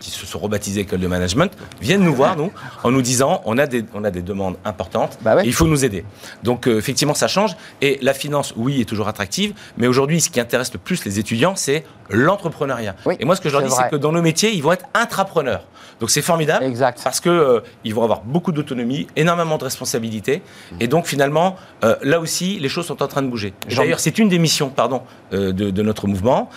[0.00, 2.52] qui se sont rebaptisées écoles de management, viennent nous voir, nous,
[2.84, 5.44] en nous disant on a des, on a des demandes importantes, Bah ouais.
[5.44, 6.04] et il faut nous aider.
[6.42, 7.56] Donc, euh, effectivement, ça change.
[7.80, 11.18] Et la finance, oui, est toujours attractive, mais aujourd'hui, ce qui intéresse le plus les
[11.18, 12.94] étudiants, c'est l'entrepreneuriat.
[13.06, 14.72] Oui, et moi, ce que je leur dis, c'est que dans nos métiers, ils vont
[14.72, 15.64] être intrapreneurs.
[16.00, 16.64] Donc, c'est formidable.
[16.64, 17.00] Exact.
[17.02, 20.42] Parce que euh, ils vont avoir beaucoup d'autonomie, énormément de responsabilités,
[20.80, 23.52] et donc finalement, euh, là aussi, les choses sont en train de bouger.
[23.74, 26.48] D'ailleurs, c'est une des missions, pardon, de, de notre mouvement,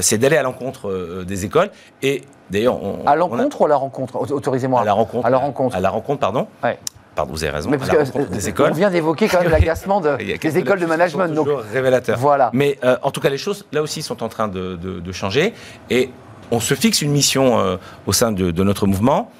[0.00, 1.70] c'est d'aller à l'encontre des écoles.
[2.02, 4.16] Et d'ailleurs, on, À on a- l'encontre ou à la rencontre?
[4.16, 4.80] Auto- Autorisez-moi.
[4.80, 5.76] à la rencontre, À la rencontre.
[5.76, 6.46] à la rencontre, pardon.
[6.62, 6.78] Ouais.
[7.14, 7.70] Pardon, vous avez raison.
[7.70, 8.70] Mais parce que, euh, des écoles.
[8.72, 11.28] On vient d'évoquer quand même l'agacement de- des écoles de management.
[11.28, 12.18] sont Donc, toujours révélateurs.
[12.18, 12.50] voilà.
[12.52, 15.12] Mais euh, en tout cas, les choses, là aussi, sont en train de, de- de
[15.12, 15.54] changer.
[15.90, 16.10] Et
[16.50, 17.76] on se fixe une mission euh,
[18.06, 19.30] au sein de, de notre mouvement.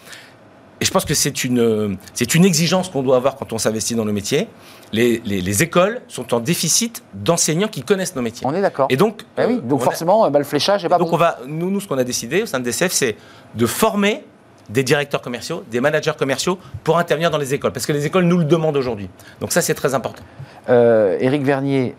[0.81, 3.59] Et je pense que c'est une, euh, c'est une exigence qu'on doit avoir quand on
[3.59, 4.49] s'investit dans nos métiers.
[4.95, 8.47] Les, les- les écoles sont en déficit d'enseignants qui connaissent nos métiers.
[8.47, 8.87] On est d'accord.
[8.91, 11.09] Et donc, Eh oui, euh, donc on a- forcément, bah, le fléchage est pas donc
[11.09, 11.15] bon.
[11.15, 13.17] on va, nous, nous, ce qu'on a décidé au sein de DCF, c'est
[13.55, 14.25] de former
[14.71, 17.73] des directeurs commerciaux, des managers commerciaux pour intervenir dans les écoles.
[17.73, 19.11] Parce que les écoles nous le demandent aujourd'hui.
[19.41, 20.23] Donc ça, c'est très important.
[20.71, 21.95] Euh, Éric Vernier,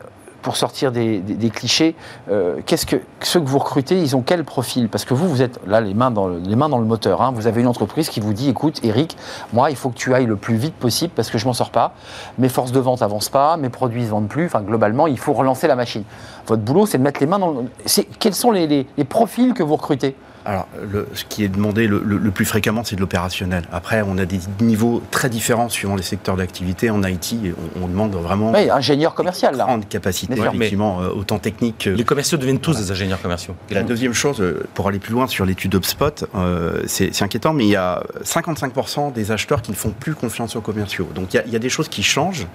[0.46, 1.96] pour sortir des, clichés,
[2.30, 4.90] euh, qu'est-ce que ceux que vous recrutez, ils ont quel profil?
[4.90, 7.24] Parce que vous, vous êtes là les mains dans le, moteur.
[7.24, 7.32] hein.
[7.34, 9.18] Vous avez une entreprise qui vous dit, écoute, Eric,
[9.54, 11.72] moi, il faut que tu ailles le plus vite possible parce que je m'en sors
[11.72, 11.96] pas.
[12.38, 14.46] Mes forces de vente avancent pas, mes produits se vendent plus.
[14.46, 16.04] Enfin, globalement, il faut relancer la machine.
[16.46, 17.50] Votre boulot, c'est de mettre les mains dans.
[17.50, 18.04] Le...
[18.20, 20.16] Quels sont les profils que vous recrutez?
[20.46, 23.64] Alors, le- ce qui est demandé le, le- le plus fréquemment, c'est de l'opérationnel.
[23.72, 26.90] Après, on a des niveaux très différents suivant les secteurs d'activité.
[26.92, 27.36] En IT,
[27.78, 29.66] on, on demande vraiment Oui, ingénieur commercial là.
[29.66, 30.46] grande capacité, sûr.
[30.54, 33.56] effectivement, euh, autant technique que, Les commerciaux deviennent tous des ingénieurs commerciaux.
[33.70, 37.24] Et la deuxième chose, euh, pour aller plus loin sur l'étude HubSpot, euh, c'est c'est
[37.24, 41.10] inquiétant, mais il y a 55% des acheteurs qui ne font plus confiance aux commerciaux.
[41.16, 42.46] Donc il y a, il y a des choses qui changent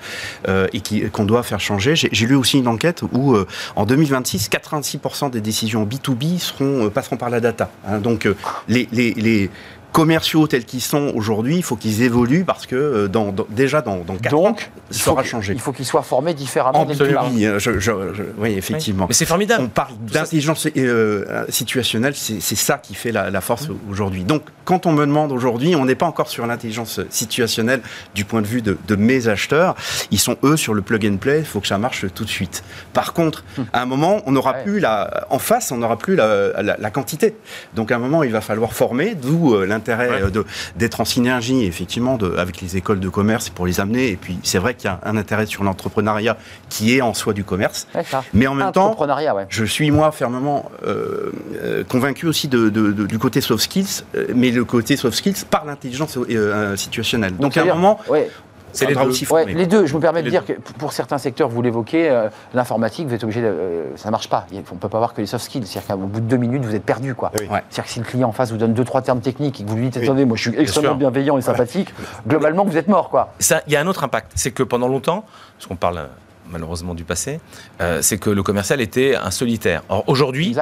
[0.48, 1.96] euh, et qui- qu'on doit faire changer.
[1.96, 6.86] J'ai j'ai lu aussi une enquête où euh, en 2026, 86% des décisions B2B seront,
[6.86, 7.70] euh, passeront par la data.
[7.86, 7.98] Hein.
[7.98, 8.34] donc euh,
[8.68, 9.50] les,
[9.92, 13.82] commerciaux tels qu'ils sont aujourd'hui, il faut qu'ils évoluent parce que euh, dans, dans- déjà
[13.82, 15.52] dans, dans 4 ans, Donc, il ça que- changé.
[15.52, 17.80] Il faut qu'ils soient formés différemment dès le Absolument, je- je-
[18.14, 19.06] je- oui, effectivement.
[19.08, 19.64] Mais c'est formidable.
[19.64, 24.24] On parle d'intelligence euh, situationnelle, c'est ça qui fait la, la force aujourd'hui.
[24.24, 27.80] Donc, quand on me demande aujourd'hui, on n'est pas encore sur l'intelligence situationnelle
[28.14, 29.74] du point de vue de, de mes acheteurs.
[30.10, 31.40] Ils sont eux sur le plug and play.
[31.40, 32.62] Il faut que ça marche tout de suite.
[32.92, 34.64] Par contre, à un moment, on n'aura Ouais.
[34.64, 37.36] plus la, en face, on n'aura plus la, la- la quantité.
[37.74, 40.22] Donc, à un moment, il va falloir former, d'où euh, l'intérêt Ouais.
[40.22, 40.44] euh, de-
[40.76, 44.08] d'être en synergie, effectivement, de- avec les écoles de commerce pour les amener.
[44.08, 46.36] Et puis, c'est vrai qu'il y a un intérêt sur l'entrepreneuriat
[46.68, 47.86] qui est en soi du commerce.
[48.34, 49.46] Mais en même temps, Entrepreneuriat, ouais.
[49.48, 54.04] je suis moi fermement euh, euh, convaincu aussi de, de- de- du côté soft skills,
[54.34, 57.36] mais le côté soft skills par l'intelligence euh, situationnelle.
[57.36, 58.30] Donc, à un moment, ouais,
[58.72, 59.10] C'est les faudra deux.
[59.10, 59.54] aussi ouais, former.
[59.54, 59.86] les deux.
[59.86, 63.14] Je me permets de Les dire que pour certains secteurs, vous l'évoquez, euh, l'informatique, vous
[63.14, 63.46] êtes obligé de.
[63.46, 64.46] euh, ça marche pas.
[64.52, 65.66] On ne peut pas avoir que les soft skills.
[65.66, 67.14] C'est-à-dire qu'au bout de deux minutes, vous êtes perdu.
[67.14, 67.30] quoi.
[67.38, 67.46] Oui.
[67.46, 67.62] Ouais.
[67.70, 69.68] C'est-à-dire que si le client en face vous donne deux, trois termes techniques et que
[69.68, 70.04] vous lui dites Oui.
[70.04, 71.94] attendez, moi je suis extrêmement bienveillant et sympathique,
[72.26, 73.10] globalement, vous êtes mort.
[73.10, 73.32] quoi.
[73.38, 75.24] Ça, il y a un autre impact, c'est que pendant longtemps,
[75.56, 76.06] parce qu'on parle euh,
[76.50, 77.40] malheureusement du passé,
[77.80, 79.82] euh, c'est que le commercial était un solitaire.
[79.88, 80.54] Or euh, aujourd'hui,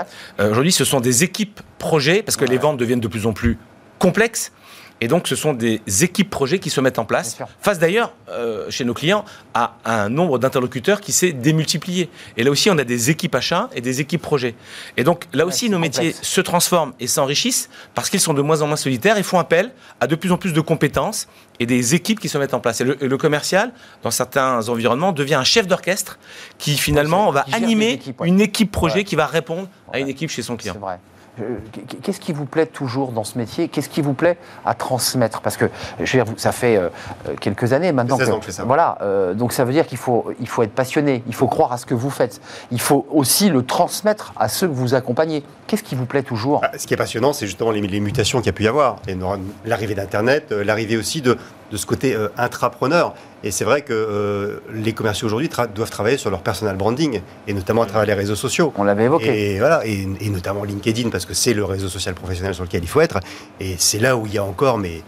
[0.73, 3.59] ce sont des équipes projets parce que les ventes deviennent de plus en plus
[3.99, 4.53] complexes.
[5.01, 8.71] Et donc, ce sont des équipes projets qui se mettent en place, face d'ailleurs, euh,
[8.71, 9.25] chez nos clients,
[9.55, 12.11] à un nombre d'interlocuteurs qui s'est démultiplié.
[12.37, 14.55] Et là aussi, on a des équipes achats et des équipes projets.
[14.97, 15.99] Et donc, là aussi, nos complexe.
[15.99, 19.39] métiers se transforment et s'enrichissent parce qu'ils sont de moins en moins solitaires et font
[19.39, 21.29] appel à de plus en plus de compétences
[21.61, 22.81] et des équipes qui se mettent en place.
[22.81, 23.73] Et le, commercial,
[24.03, 26.19] dans certains environnements, devient un chef d'orchestre
[26.59, 28.29] qui finalement va qui animer équipes, ouais.
[28.29, 30.75] une équipe projet qui va répondre à une équipe chez son client.
[30.75, 30.99] C'est vrai.
[31.41, 31.57] Euh,
[32.03, 33.69] Qu'est-ce qui vous plaît toujours dans ce métier?
[33.69, 35.41] Qu'est-ce qui vous plaît à transmettre?
[35.41, 35.67] Parce que
[36.01, 36.89] je veux dire, ça fait euh,
[37.41, 38.17] quelques années maintenant.
[38.17, 38.65] Ça fait 16 que- ans que je fais ça.
[38.65, 41.73] Voilà, euh, donc ça veut dire qu'il faut, il faut être passionné, il faut croire
[41.73, 45.43] à ce que vous faites, il faut aussi le transmettre à ceux que vous accompagnez.
[45.67, 46.61] Qu'est-ce qui vous plaît toujours?
[46.65, 48.69] Ah, Ce qui est passionnant, c'est justement les, les mutations qu'il y a pu y
[48.69, 48.97] avoir.
[49.65, 51.37] L'arrivée d'Internet, l'arrivée aussi de,
[51.71, 53.15] de ce côté euh, intrapreneur.
[53.45, 57.21] Et c'est vrai que euh, les commerciaux aujourd'hui tra- doivent travailler sur leur personal branding,
[57.47, 58.73] et notamment à travers les réseaux sociaux.
[58.77, 59.55] On l'avait évoqué.
[59.55, 62.83] Et voilà, et, et notamment LinkedIn, parce que c'est le réseau social professionnel sur lequel
[62.83, 63.21] il faut être.
[63.61, 65.03] Et c'est là où il y a encore mais,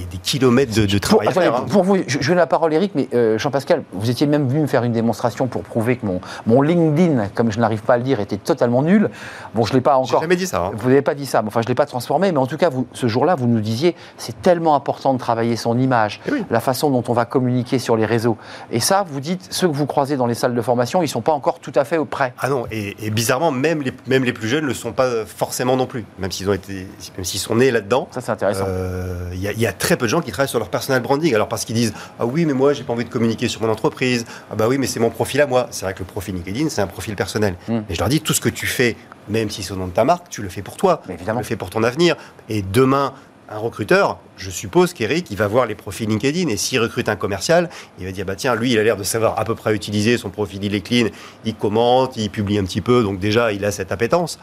[0.00, 1.66] des, des kilomètres de, de Pour, travail attendez, hein.
[1.70, 4.60] pour vous, je, je donne la parole Eric, mais euh, Jean-Pascal, vous étiez même venu
[4.60, 7.96] me faire une démonstration pour prouver que mon, mon LinkedIn, comme je n'arrive pas à
[7.98, 9.10] le dire, était totalement nul.
[9.54, 10.66] Bon, je ne l'ai pas encore jamais dit ça.
[10.66, 10.70] hein.
[10.74, 12.68] Vous n'avez pas dit ça, enfin je ne l'ai pas transformé, mais en tout cas,
[12.68, 16.44] vous, ce jour-là, vous nous disiez, c'est tellement important de travailler son image, Eh oui.
[16.50, 18.36] la façon dont on va communiquer sur les réseaux.
[18.70, 21.10] Et ça, vous dites, ceux que vous croisez dans les salles de formation, ils ne
[21.10, 22.32] sont pas encore tout à fait prêts.
[22.38, 25.24] Ah non, et, et bizarrement, même les, même les plus jeunes ne le sont pas
[25.26, 26.86] forcément non plus, même s'ils ont été,
[27.16, 28.08] même s'ils sont nés là-dedans.
[28.10, 28.64] Ça, c'est intéressant.
[28.68, 31.34] Euh, y, il y a très peu de gens qui travaillent sur leur personal branding.
[31.34, 33.68] Alors parce qu'ils disent ah oui mais moi j'ai pas envie de communiquer sur mon
[33.68, 34.24] entreprise.
[34.50, 35.68] Ah bah oui mais c'est mon profil à moi.
[35.70, 37.56] C'est vrai que le profil LinkedIn c'est un profil personnel.
[37.68, 37.78] Mm.
[37.88, 38.96] Et je leur dis tout ce que tu fais,
[39.28, 41.02] même si c'est au nom de ta marque, tu le fais pour toi.
[41.08, 41.40] Mais évidemment.
[41.40, 42.16] Tu le fais pour ton avenir.
[42.48, 43.14] Et demain
[43.50, 47.16] un recruteur, je suppose qu'Eric, il va voir les profils LinkedIn et s'il recrute un
[47.16, 49.74] commercial, il va dire bah tiens, lui, il a l'air de savoir à peu près
[49.74, 51.08] utiliser son profil, il est clean,
[51.44, 54.38] il commente, il publie un petit peu, donc déjà, il a cette appétence.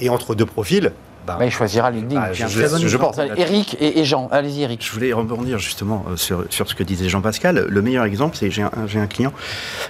[0.00, 0.92] Et entre deux profils,
[1.26, 2.20] bah, Mais il choisira LinkedIn.
[2.20, 2.98] bah, je, idée.
[2.98, 3.16] pense.
[3.36, 4.84] Eric et, et Jean, allez-y Eric.
[4.84, 7.66] Je voulais rebondir justement euh, sur, sur ce que disait Jean-Pascal.
[7.68, 9.32] Le meilleur exemple, c'est j'ai un, j'ai un client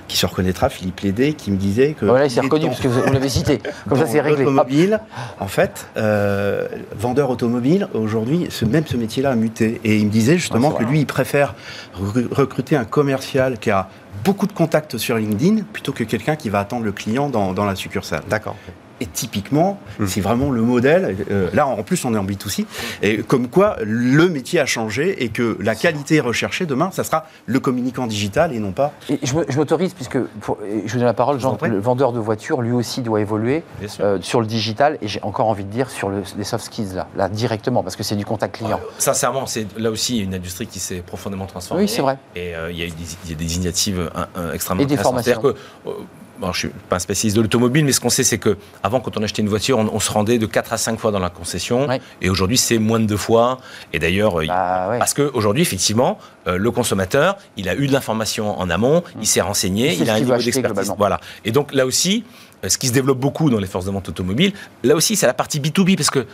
[0.08, 2.06] qui se reconnaîtra, Philippe Lédé, qui me disait que.
[2.06, 3.60] Voilà, il s'est reconnu parce que vous, vous l'avez cité.
[3.88, 4.44] Comme ça, c'est réglé.
[4.44, 4.50] Hop.
[4.54, 5.00] L'automobile,
[5.40, 9.80] en fait, euh, vendeur automobile, aujourd'hui, ce, même ce métier-là a muté.
[9.84, 10.92] Et il me disait justement Ouais, que vrai.
[10.92, 11.54] lui, il préfère
[12.00, 13.88] re- recruter un commercial qui a
[14.24, 17.64] beaucoup de contacts sur LinkedIn plutôt que quelqu'un qui va attendre le client dans, dans
[17.64, 18.22] la succursale.
[18.30, 18.56] D'accord.
[19.00, 20.06] Et typiquement, Mm.
[20.06, 21.16] c'est vraiment le modèle.
[21.30, 22.64] euh, là, en plus, on est en B2C.
[23.02, 27.26] Et comme quoi, le métier a changé et que la qualité recherchée demain, ça sera
[27.46, 28.92] le communicant digital et non pas.
[29.08, 32.62] Et je m'autorise, puisque pour- je vous donne la parole, Jean, le vendeur de voitures,
[32.62, 33.62] lui aussi, doit évoluer
[34.00, 36.94] euh, sur le digital, et j'ai encore envie de dire sur le- les soft skills,
[36.94, 38.80] là, là, directement, parce que c'est du contact client.
[38.98, 41.82] Sincèrement, c'est là aussi une industrie qui s'est profondément transformée.
[41.84, 42.16] Oui, c'est vrai.
[42.36, 44.82] Et euh, il y, a eu des- il y a des initiatives euh, euh, extrêmement
[44.82, 45.40] Et des formations.
[45.40, 45.92] C'est-à-dire que, euh,
[46.38, 49.00] bon, je suis pas un spécialiste de l'automobile, mais ce qu'on sait, c'est que avant,
[49.00, 51.18] quand on achetait une voiture, on, on se rendait de 4 à 5 fois dans
[51.18, 51.86] la concession.
[51.88, 52.00] Ouais.
[52.20, 53.58] Et aujourd'hui, c'est moins de deux fois.
[53.92, 54.98] Et d'ailleurs, il- Bah, ouais.
[54.98, 59.40] parce qu'aujourd'hui, effectivement, euh, le consommateur, il a eu de l'information en amont, il s'est
[59.40, 60.92] renseigné, Il a un niveau d'expertise.
[60.98, 61.20] Voilà.
[61.44, 62.24] Et donc là aussi,
[62.64, 65.26] euh, ce qui se développe beaucoup dans les forces de vente automobiles, là aussi, c'est
[65.26, 66.26] la partie B2B, parce que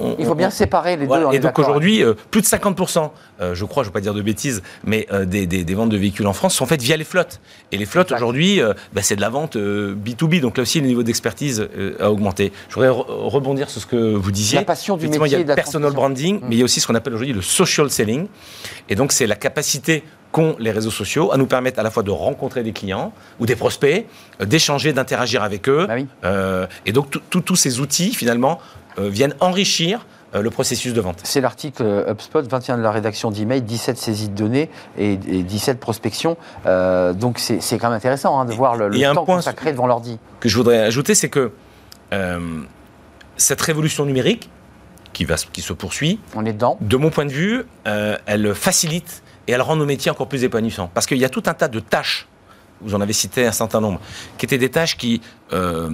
[0.00, 1.22] on- Il faut on- bien séparer les voilà.
[1.24, 1.28] deux.
[1.28, 4.00] on Et donc aujourd'hui, euh, plus de 50%, euh, je crois, je ne veux pas
[4.00, 6.82] dire de bêtises, mais euh, des, des- des ventes de véhicules en France sont faites
[6.82, 7.40] via les flottes.
[7.72, 8.60] Et les flottes aujourd'hui,
[8.92, 10.40] bah, c'est de la vente euh, B2B.
[10.40, 11.68] Donc là aussi, le niveau d'expertise
[12.00, 12.52] a augmenté.
[12.68, 14.58] Je voudrais re- rebondir sur ce que vous disiez.
[14.58, 16.44] La passion du métier il y a le personal branding, Mm.
[16.48, 18.26] mais il y a aussi ce qu'on appelle aujourd'hui le social selling.
[18.88, 22.04] Et donc, c'est la capacité qu'ont les réseaux sociaux à nous permettre à la fois
[22.04, 24.06] de rencontrer des clients ou des prospects,
[24.40, 25.86] d'échanger, d'interagir avec eux.
[25.88, 26.06] Bah oui.
[26.24, 28.60] Euh, et donc, tous ces outils, finalement,
[28.98, 31.18] viennent enrichir euh, le processus de vente.
[31.24, 35.42] C'est l'article euh, HubSpot, 21 de la rédaction d'email, 17 saisies de données et, et
[35.42, 36.36] 17 prospections.
[36.66, 39.14] Euh, donc c'est c'est quand même intéressant hein, de Et- voir le, le et un
[39.14, 40.18] temps point consacré devant l'ordi.
[40.38, 41.50] que je voudrais ajouter, c'est que
[42.12, 42.60] euh,
[43.36, 44.50] cette révolution numérique,
[45.12, 46.76] qui, va, se- qui se poursuit, On est dedans.
[46.80, 50.44] de mon point de vue, euh, elle facilite et elle rend nos métiers encore plus
[50.44, 50.90] épanouissants.
[50.94, 52.28] Parce qu'il y a tout un tas de tâches,
[52.82, 54.00] vous en avez cité un certain nombre,
[54.38, 55.20] qui étaient des tâches qui
[55.52, 55.90] euh,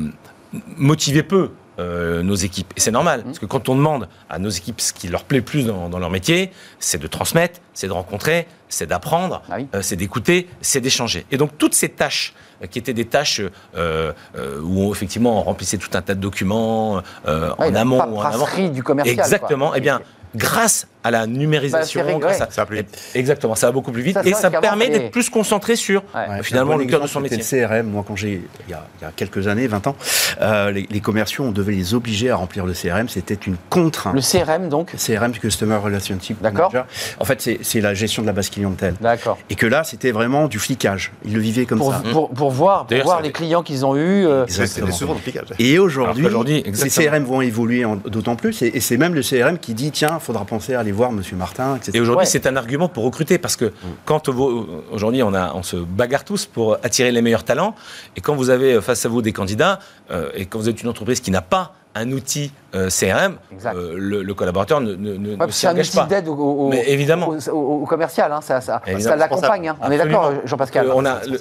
[0.76, 2.72] motivaient peu euh, nos équipes.
[2.76, 5.40] Et c'est normal, parce que quand on demande à nos équipes ce qui leur plaît
[5.40, 9.68] plus dans, dans leur métier, c'est de transmettre, c'est de rencontrer, c'est d'apprendre, Ah oui.
[9.74, 11.26] euh, c'est d'écouter, c'est d'échanger.
[11.30, 13.40] Et donc toutes ces tâches euh, qui étaient des tâches
[13.76, 18.22] euh, euh, où effectivement on remplissait tout un tas de documents en amont ou en
[18.22, 18.46] avant.
[18.68, 19.16] du commercial.
[19.16, 19.24] quoi.
[19.24, 19.74] Exactement.
[19.74, 20.00] Eh bien,
[20.34, 22.46] grâce à la numérisation, Bah, c'est grâce réglé.
[22.46, 22.98] à- Ça va plus vite.
[23.14, 26.28] Exactement, ça va beaucoup plus vite Ça, et ça permet d'être plus concentré sur Ouais.
[26.36, 27.36] Ouais, finalement bon le cœur de son métier.
[27.38, 27.86] le CRM.
[27.90, 29.96] Moi, quand j'ai, il y a, il y a quelques années, 20 ans,
[30.40, 33.08] euh, les, les commerciaux, on devait les obliger à remplir le CRM.
[33.08, 34.14] C'était une contrainte.
[34.14, 34.92] Le CRM donc.
[34.96, 36.72] CRM, Customer Relationship D'accord.
[37.20, 38.94] En fait, c'est la gestion de la base clientèle.
[39.00, 39.38] D'accord.
[39.50, 41.12] Et que là, c'était vraiment du flicage.
[41.24, 42.02] Ils le vivaient comme Pour, ça.
[42.12, 44.26] pour, pour voir, pour voir les clients qu'ils ont eus.
[44.26, 44.92] euh, C'était Exactement.
[44.92, 45.16] souvent.
[45.58, 47.10] Et aujourd'hui, ces exactement.
[47.10, 48.62] CRM vont évoluer d'autant plus.
[48.62, 51.12] Et, et c'est même le CRM qui dit tiens, il faudra penser à aller voir
[51.12, 51.92] Monsieur Martin, etc.
[51.94, 52.30] Et aujourd'hui, Ouais.
[52.30, 53.72] c'est un argument pour recruter parce que
[54.04, 57.74] quand vous- aujourd'hui on, a- on se bagarre tous pour attirer les meilleurs talents,
[58.16, 59.78] et quand vous avez face à vous des candidats,
[60.10, 63.94] euh, et quand vous êtes une entreprise qui n'a pas un outil euh, CRM, euh,
[63.96, 67.28] le, le collaborateur ne, ne, ne- ouais, c'est un outil d'aide au, au- Mais évidemment.
[67.28, 69.68] au, au- au commercial, hein, ça, ça, ça l'accompagne.
[69.68, 69.76] hein.
[69.80, 71.38] On est d'accord, Jean-Pascal Euh, on a le-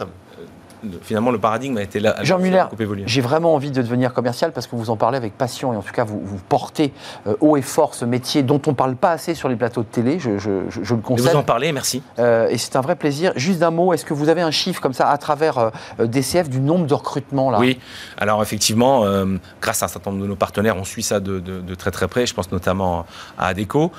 [1.01, 2.15] finalement le paradigme a été là.
[2.23, 2.65] Jean Muller,
[3.05, 5.81] j'ai vraiment envie de devenir commercial parce que vous en parlez avec passion et en
[5.81, 6.93] tout cas vous, vous portez
[7.27, 9.81] euh, haut et fort ce métier dont on ne parle pas assez sur les plateaux
[9.81, 12.01] de télé, je, je- je- je le vous en parlez, merci.
[12.19, 13.31] Euh, et c'est un vrai plaisir.
[13.35, 16.49] Juste d'un mot, est-ce que vous avez un chiffre comme ça à travers euh, DCF
[16.49, 17.59] du nombre de recrutements là?
[17.59, 17.79] Oui,
[18.17, 19.03] alors effectivement,
[19.61, 21.91] grâce à un certain nombre de nos partenaires, on suit ça de, de- de très
[21.91, 22.25] très près.
[22.25, 23.05] Je pense notamment
[23.37, 23.91] à ADECO.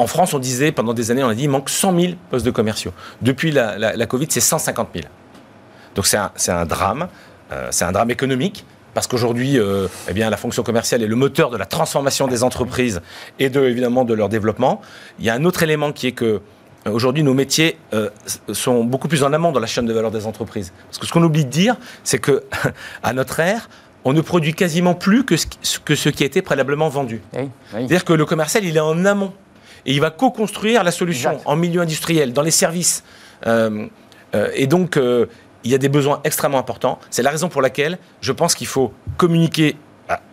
[0.00, 2.46] En France, on disait pendant des années, on a dit il manque 100 000 postes
[2.46, 2.92] de commerciaux.
[3.20, 5.06] Depuis la, la- la Covid, c'est 150 000.
[5.94, 6.16] Donc c'est
[6.50, 7.08] un, drame.
[7.52, 8.64] Euh, c'est un drame économique.
[8.94, 12.42] Parce qu'aujourd'hui, euh, eh bien, la fonction commerciale est le moteur de la transformation des
[12.42, 13.02] entreprises
[13.38, 14.80] et de, évidemment de leur développement.
[15.18, 16.24] Il y a un autre élément qui est que
[16.86, 18.08] euh, aujourd'hui, nos métiers euh,
[18.52, 20.72] sont beaucoup plus en amont dans la chaîne de valeur des entreprises.
[20.86, 22.42] Parce que ce qu'on oublie de dire, c'est que
[23.02, 23.68] à notre ère,
[24.04, 27.20] on ne produit quasiment plus que ce qui, que ce qui a été préalablement vendu.
[27.34, 27.48] Oui, oui.
[27.72, 29.32] C'est-à-dire que le commercial, il est en amont.
[29.86, 31.46] Et il va co-construire la solution Exact.
[31.46, 33.02] en milieu industriel, dans les services.
[33.46, 33.86] Euh,
[34.34, 35.26] euh, et donc, euh,
[35.64, 36.98] il y a des besoins extrêmement importants.
[37.10, 39.76] C'est la raison pour laquelle je pense qu'il faut communiquer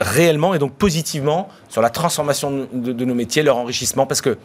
[0.01, 4.37] réellement et donc positivement sur la transformation de, de nos métiers, leur enrichissement, parce que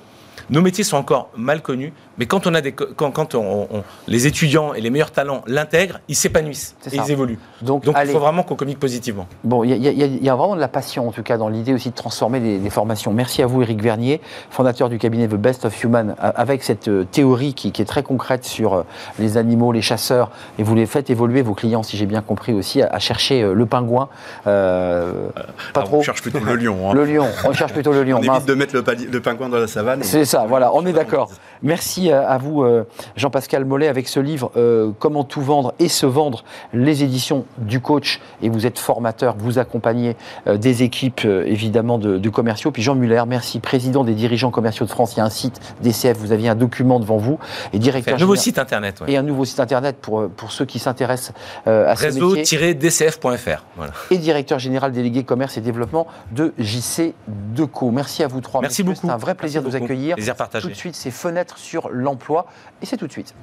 [0.51, 3.83] nos métiers sont encore mal connus, mais quand, on a des, quand, quand on- on-
[4.09, 7.03] les étudiants et les meilleurs talents l'intègrent, ils s'épanouissent et ça.
[7.07, 7.39] ils évoluent.
[7.63, 9.27] Donc, il faut vraiment qu'on communique positivement.
[9.45, 11.73] Bon, il y, a- y y vraiment de la passion, en tout cas, dans l'idée
[11.73, 13.13] aussi de transformer les, les formations.
[13.13, 17.05] Merci à vous, Éric Vernier, fondateur du cabinet The Best of Human, avec cette euh,
[17.11, 18.83] théorie qui, qui est très concrète sur euh,
[19.19, 22.53] les animaux, les chasseurs, et vous les faites évoluer vos clients, si j'ai bien compris
[22.53, 24.09] aussi, à, à chercher euh, le pingouin.
[24.47, 25.29] euh,
[25.73, 25.99] pas Ah, trop.
[25.99, 26.91] On cherche plutôt le lion.
[26.91, 26.95] hein.
[26.95, 28.19] Le lion, on cherche plutôt le lion.
[28.23, 30.03] On évite de mettre le, pingouin dans la savane.
[30.03, 31.31] C'est ça, voilà, on est d'accord.
[31.63, 32.85] Merci à à vous, euh,
[33.17, 37.81] Jean-Pascal Mollet, avec ce livre euh, Comment tout vendre et se vendre, les éditions du
[37.81, 38.21] coach.
[38.41, 42.71] Et vous êtes formateur, vous accompagnez euh, des équipes, évidemment, de, de commerciaux.
[42.71, 45.15] Puis Jean Muller, merci, président des dirigeants commerciaux de France.
[45.15, 47.39] Il y a un site DCF, vous aviez un document devant vous.
[47.73, 49.01] Et directeur un nouveau général- site internet.
[49.03, 49.13] ouais.
[49.13, 51.33] Et un nouveau site internet pour, pour ceux qui s'intéressent
[51.67, 52.57] à ce métier.
[52.59, 53.65] réseau-dcf.fr.
[53.77, 53.93] Voilà.
[54.11, 57.91] Et directeur général délégué commerce et développement de JC Deco.
[57.91, 58.61] Merci à vous trois.
[58.61, 58.99] Merci beaucoup.
[59.03, 59.93] C'est un vrai plaisir Merci de vous beaucoup.
[59.93, 60.15] accueillir.
[60.17, 60.63] Plaisir partagé.
[60.69, 62.47] Tout de suite, c'est fenêtres sur l'emploi.
[62.81, 63.35] Et c'est tout de suite.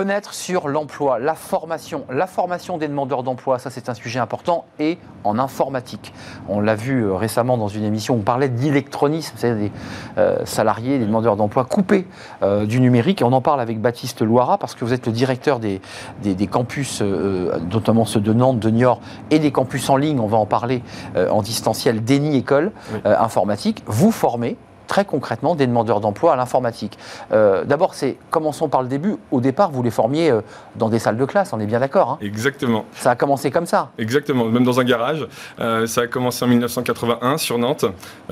[0.00, 2.06] Fenêtre sur l'emploi, la formation.
[2.08, 6.14] La formation des demandeurs d'emploi, ça c'est un sujet important, et en informatique.
[6.48, 9.70] On l'a vu euh, récemment dans une émission, on parlait d'électronisme, c'est des
[10.16, 12.06] euh, salariés, des demandeurs d'emploi coupés
[12.42, 13.20] euh, du numérique.
[13.20, 15.82] Et on en parle avec Baptiste Loira, parce que vous êtes le directeur des,
[16.22, 20.18] des, des campus, euh, notamment ceux de Nantes, de Niort, et des campus en ligne,
[20.18, 20.82] on va en parler
[21.14, 23.00] en distanciel, d'ENI École Oui.
[23.04, 23.82] Informatique.
[23.84, 24.56] Vous formez
[24.90, 26.98] très concrètement des demandeurs d'emploi à l'informatique.
[27.30, 29.16] Euh, D'abord, c'est commençons par le début.
[29.30, 30.40] Au départ, vous les formiez euh,
[30.74, 32.10] dans des salles de classe, on est bien d'accord.
[32.10, 33.90] hein Exactement, Ça a commencé comme ça.
[33.98, 34.46] exactement.
[34.46, 35.28] Même dans un garage.
[35.60, 37.84] Euh, ça a commencé en 1981 sur Nantes,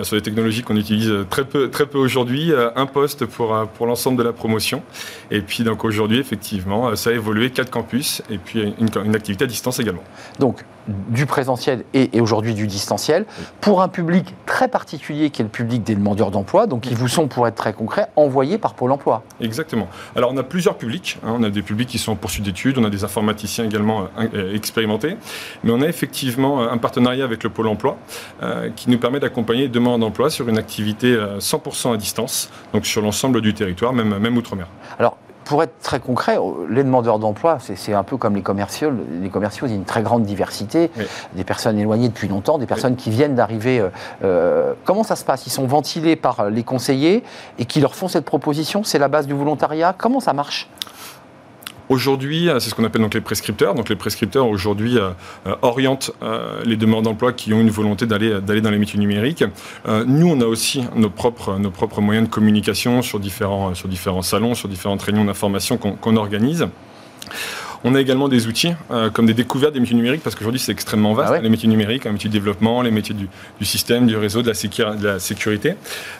[0.03, 2.53] sur des technologies qu'on utilise très peu, très peu aujourd'hui.
[2.75, 4.83] Un poste pour, pour l'ensemble de la promotion.
[5.31, 9.45] Et puis donc aujourd'hui, effectivement, ça a évolué, quatre campus, et puis une, une activité
[9.45, 10.03] à distance également.
[10.41, 10.65] Donc,
[11.09, 13.27] du présentiel et, et aujourd'hui du distanciel,
[13.61, 17.09] pour un public très particulier qui est le public des demandeurs d'emploi, donc qui vous
[17.09, 19.23] sont, pour être très concret, envoyés par Pôle emploi.
[19.41, 19.89] Exactement.
[20.17, 21.19] Alors on a plusieurs publics.
[21.25, 21.35] hein.
[21.39, 24.27] On a des publics qui sont en poursuite d'études, on a des informaticiens également euh,
[24.35, 25.17] euh, expérimentés,
[25.65, 27.97] mais on a effectivement euh, un partenariat avec le Pôle Emploi
[28.43, 32.51] euh, qui nous permet d'accompagner les demandeurs d'emploi sur une activité euh, 100% à distance,
[32.73, 34.67] donc sur l'ensemble du territoire, même, même outre-mer.
[34.99, 35.17] Alors,
[35.49, 38.93] pour être très concret, euh, les demandeurs d'emploi, c'est- un peu comme les commerciaux.
[39.23, 41.05] Les commerciaux, il y a une très grande diversité, Oui.
[41.33, 43.81] des personnes éloignées depuis longtemps, des personnes qui viennent d'arriver.
[43.81, 43.89] euh,
[44.25, 45.47] euh, comment ça se passe?
[45.47, 47.25] Ils sont ventilés par les conseillers
[47.59, 48.85] et qui leur font cette proposition?
[48.85, 49.95] C'est la base du volontariat?
[49.97, 50.69] Comment ça marche?
[51.89, 53.75] Aujourd'hui, euh, c'est ce qu'on appelle donc les prescripteurs.
[53.75, 55.11] Donc les prescripteurs aujourd'hui euh,
[55.47, 56.11] euh, orientent
[56.65, 59.45] les demandeurs d'emploi qui ont une volonté d'aller d'aller dans les métiers numériques.
[60.07, 64.23] Nous, on a aussi nos propres nos propres moyens de communication sur différents sur différents
[64.23, 66.67] salons, sur différentes réunions d'information qu'on organise.
[67.85, 70.73] On a également des outils euh, comme des découvertes des métiers numériques parce qu'aujourd'hui c'est
[70.73, 71.29] extrêmement vaste.
[71.31, 74.17] Ah ouais Les métiers numériques, les métiers de développement, les métiers du, du système, du
[74.17, 75.75] réseau, de la, sécur- de la sécurité.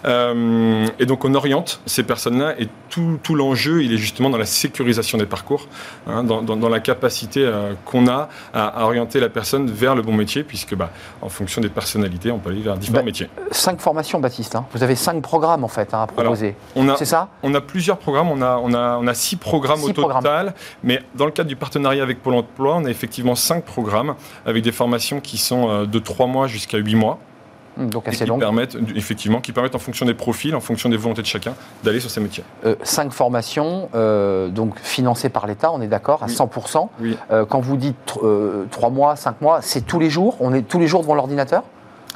[0.05, 4.39] Euh, et donc on oriente ces personnes-là et tout, tout l'enjeu il est justement dans
[4.39, 5.67] la sécurisation des parcours,
[6.07, 9.95] hein, dans, dans- dans la capacité euh, qu'on a à, à orienter la personne vers
[9.95, 10.91] le bon métier puisque bah,
[11.23, 13.29] en fonction des personnalités on peut aller vers différents Bah, métiers.
[13.51, 14.55] Cinq formations, Baptiste.
[14.55, 14.65] hein.
[14.73, 16.55] Vous avez cinq programmes en fait hein, à proposer.
[16.97, 17.29] C'est ça?
[17.43, 20.23] On a plusieurs programmes, on a, on a, on a six programmes Six au programmes.
[20.23, 24.15] total, mais dans le cadre du partenariat avec Pôle emploi, on a effectivement cinq programmes
[24.47, 27.19] avec des formations qui sont euh, de trois mois jusqu'à huit mois
[27.81, 28.39] Hum, Donc et assez qui long.
[28.41, 32.01] permettent, effectivement, qui permettent en fonction des profils, en fonction des volontés de chacun, d'aller
[32.01, 32.43] sur ces métiers.
[32.67, 36.33] Euh, cinq formations, euh, donc financées par l'État, on est d'accord, à Oui.
[36.35, 36.89] 100%.
[37.01, 37.17] Oui.
[37.31, 40.37] Euh, quand vous dites tr- trois mois, cinq mois, c'est tous les jours?
[40.41, 41.63] On est tous les jours devant l'ordinateur?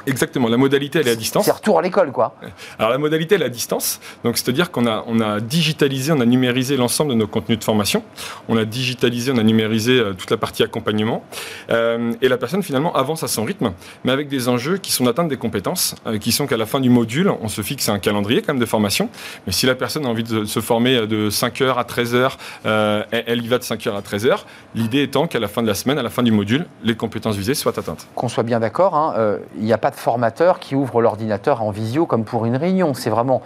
[0.07, 1.45] Exactement, la modalité elle est à distance.
[1.45, 2.35] C'est retour à l'école, quoi.
[2.79, 6.19] Alors la modalité elle est à distance, donc c'est-à-dire qu'on a, on a digitalisé, on
[6.19, 8.03] a numérisé l'ensemble de nos contenus de formation,
[8.47, 11.23] on a digitalisé, on a numérisé euh, toute la partie accompagnement,
[11.69, 13.73] Euh, et la personne finalement avance à son rythme,
[14.03, 16.79] mais avec des enjeux qui sont d'atteindre des compétences, euh, qui sont qu'à la fin
[16.79, 19.09] du module, on se fixe un calendrier quand même de formation,
[19.45, 23.43] mais si la personne a envie de se former de 5h à 13h, euh, elle,
[23.43, 24.39] y va de 5h à 13h,
[24.75, 27.35] l'idée étant qu'à la fin de la semaine, à la fin du module, les compétences
[27.35, 28.07] visées soient atteintes.
[28.15, 31.71] Qu'on soit bien d'accord, hein, il n'y a pas de formateur qui ouvre l'ordinateur en
[31.71, 32.93] visio comme pour une réunion.
[32.93, 33.41] C'est vraiment,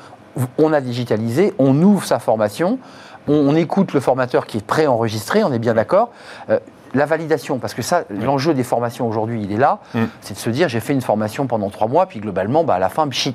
[0.58, 2.80] on a digitalisé, on ouvre sa formation,
[3.28, 6.10] on, on écoute le formateur qui est préenregistré, on est bien d'accord.
[6.50, 6.60] Euh,
[6.94, 10.06] la validation, parce que ça, l'enjeu des formations aujourd'hui, il est là, Mm.
[10.22, 12.80] c'est de se dire j'ai fait une formation pendant trois mois, puis globalement, bah, à
[12.80, 13.34] la fin, pchit.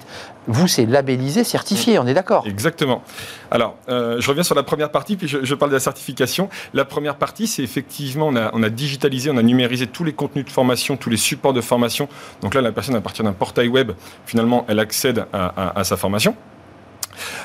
[0.49, 3.03] Vous, c'est labellisé, certifié, on est d'accord Exactement.
[3.51, 6.49] Alors, euh, je reviens sur la première partie, puis je, je parle de la certification.
[6.75, 10.13] La première partie, c'est effectivement, on a, on a digitalisé, on a numérisé tous les
[10.13, 12.09] contenus de formation, tous les supports de formation.
[12.41, 13.93] Donc là, la personne, à partir d'un portail web,
[14.27, 16.35] finalement, elle accède à, à- à sa formation.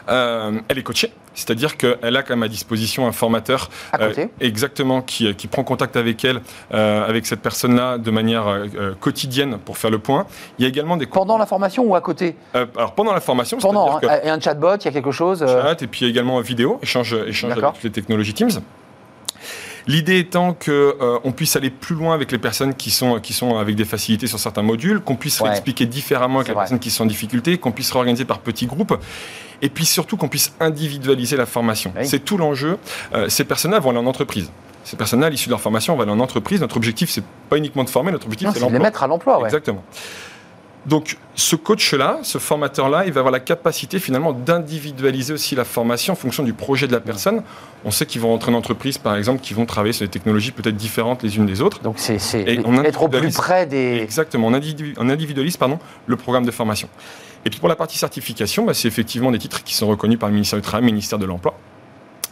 [0.09, 4.23] Euh, elle est coachée, c'est-à-dire qu'elle a quand même à disposition un formateur À côté.
[4.23, 6.41] euh, exactement qui, qui prend contact avec elle,
[6.73, 10.25] euh, avec cette personne-là de manière euh, euh, quotidienne pour faire le point.
[10.59, 13.21] Il y a également des Pendant la formation ou à côté euh, alors pendant la
[13.21, 15.87] formation, Pendant, hein, que- et un chatbot, il y a quelque chose euh, chat et
[15.87, 18.61] puis également vidéo, échange, échange avec les technologies Teams.
[19.89, 23.31] L'idée étant que euh, on puisse aller plus loin avec les personnes qui sont, qui
[23.31, 25.49] sont avec des facilités sur certains modules, qu'on puisse Ouais.
[25.49, 26.63] expliquer différemment avec les vrai.
[26.63, 28.97] personnes qui sont en difficulté, qu'on puisse réorganiser par petits groupes,
[29.61, 31.93] et puis surtout qu'on puisse individualiser la formation.
[31.97, 32.07] Oui.
[32.07, 32.77] C'est tout l'enjeu.
[33.13, 34.49] Euh, ces personnes-là vont aller en entreprise.
[34.83, 36.61] Ces personnes-là, à l'issue de leur formation, vont aller en entreprise.
[36.61, 39.39] Notre objectif, c'est pas uniquement de former, notre objectif, c'est de les mettre à l'emploi.
[39.39, 39.45] Ouais.
[39.45, 39.83] Exactement.
[40.85, 46.13] Donc, ce coach-là, ce formateur-là, il va avoir la capacité finalement d'individualiser aussi la formation
[46.13, 47.43] en fonction du projet de la personne.
[47.83, 50.51] On sait qu'ils vont rentrer en entreprise, par exemple, qui vont travailler sur des technologies
[50.51, 51.81] peut-être différentes les unes des autres.
[51.81, 53.35] Donc c'est être au plus individualise.
[53.35, 53.99] près des...
[54.01, 56.87] Exactement, on, individu- on individualise pardon, le programme de formation.
[57.47, 60.27] Et puis pour la partie certification, bah, c'est effectivement des titres qui sont reconnus par
[60.27, 61.57] le ministère du Travail, le ministère de l'Emploi.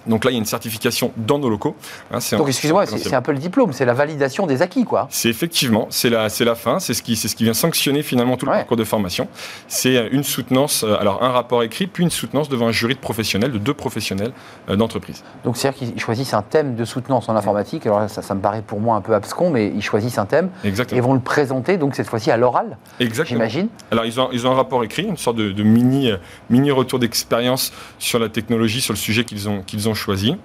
[0.08, 1.76] Donc là, il y a une certification dans nos locaux.
[2.12, 5.08] Hein, Donc excusez-moi, c'est un peu le diplôme, c'est la validation des acquis, quoi.
[5.10, 8.04] C'est effectivement, c'est la, c'est la fin, c'est ce qui, c'est ce qui vient sanctionner
[8.04, 8.58] finalement tout le Ouais.
[8.60, 9.28] parcours de formation.
[9.68, 13.00] C'est une soutenance, euh, alors un rapport écrit, puis une soutenance devant un jury de
[13.00, 14.32] professionnels, de deux professionnels
[14.70, 15.24] euh, d'entreprise.
[15.44, 17.86] Donc c'est-à-dire qu'ils choisissent un thème de soutenance en informatique.
[17.88, 20.26] Alors là, ça, ça me paraît pour moi un peu abscon, mais ils choisissent un
[20.26, 23.40] thème et vont le présenter, donc cette fois-ci à l'oral, Exactement.
[23.40, 23.68] j'imagine.
[23.92, 26.18] Alors ils ont, ils ont un rapport écrit, une sorte de, de mini, euh,
[26.50, 30.36] mini retour d'expérience sur la technologie, sur le sujet qu'ils ont, qu'ils ont choisi.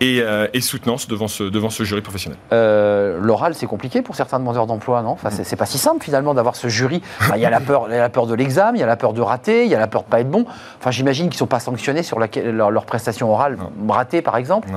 [0.00, 2.38] Et, euh, et soutenance devant ce, devant ce jury professionnel.
[2.52, 5.10] Euh, L'oral, c'est compliqué pour certains demandeurs d'emploi, non?
[5.10, 7.00] Enfin, c'est- pas si simple finalement d'avoir ce jury.
[7.20, 8.82] Enfin, Il y a la peur, il y a la peur de l'examen, il y
[8.82, 10.46] a la peur de rater, il y a la peur de pas être bon.
[10.80, 13.56] Enfin, j'imagine qu'ils sont pas sanctionnés sur leur, leur prestation orale
[13.88, 14.68] ratée, par exemple.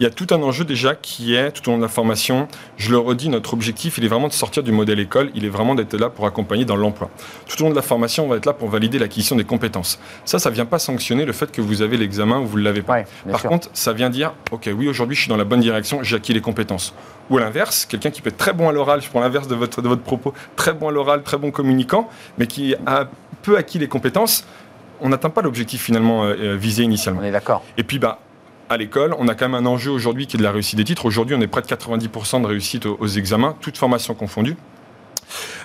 [0.00, 2.48] Il y a tout un enjeu déjà qui est, tout au long de la formation,
[2.76, 5.48] je le redis, notre objectif, il est vraiment de sortir du modèle école, il est
[5.48, 7.08] vraiment d'être là pour accompagner dans l'emploi.
[7.48, 9.98] Tout au long de la formation, on va être là pour valider l'acquisition des compétences.
[10.24, 12.82] Ça, ça vient pas sanctionner le fait que vous avez l'examen ou vous ne l'avez
[12.82, 12.94] pas.
[12.94, 13.48] Ouais, Par sûr.
[13.50, 16.32] contre, ça vient dire, ok, oui, aujourd'hui, je suis dans la bonne direction, j'ai acquis
[16.32, 16.94] les compétences.
[17.30, 19.54] Ou à l'inverse, quelqu'un qui peut être très bon à l'oral, je prends l'inverse de
[19.54, 23.08] votre, de votre propos, très bon à l'oral, très bon communicant, mais qui a
[23.42, 24.44] peu acquis les compétences,
[25.00, 27.20] on n'atteint pas l'objectif finalement euh, euh, visé initialement.
[27.20, 27.62] on est d'accord.
[27.76, 28.18] Et puis, bah,
[28.68, 30.84] à l'école, on a quand même un enjeu aujourd'hui qui est de la réussite des
[30.84, 31.04] titres.
[31.04, 34.56] Aujourd'hui, on est près de 90% de réussite aux, aux examens, toutes formations confondues.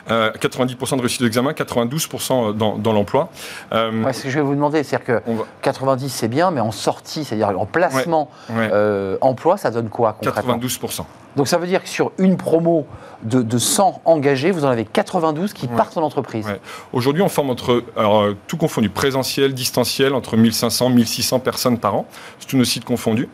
[0.09, 3.30] Euh, 90% de réussite aux examens, 92% dans, dans l'emploi.
[3.74, 6.62] Euh, Ouais, ce que je vais vous demander, c'est que va- 90 c'est bien, mais
[6.62, 10.57] en sortie, c'est-à-dire en placement ouais, euh, emploi, ça donne quoi concrètement?
[10.57, 11.05] 92%.
[11.36, 12.86] Donc ça veut dire que sur une promo
[13.24, 15.76] de, de 100 engagés, vous en avez 92 qui Ouais.
[15.78, 16.46] partent en entreprise.
[16.48, 16.60] Ouais.
[16.92, 21.96] Aujourd'hui, on forme entre, alors, euh, tout confondu, présentiel, distanciel, entre 1500, 1600 personnes par
[21.96, 22.06] an,
[22.40, 23.30] c'est tous nos sites confondus.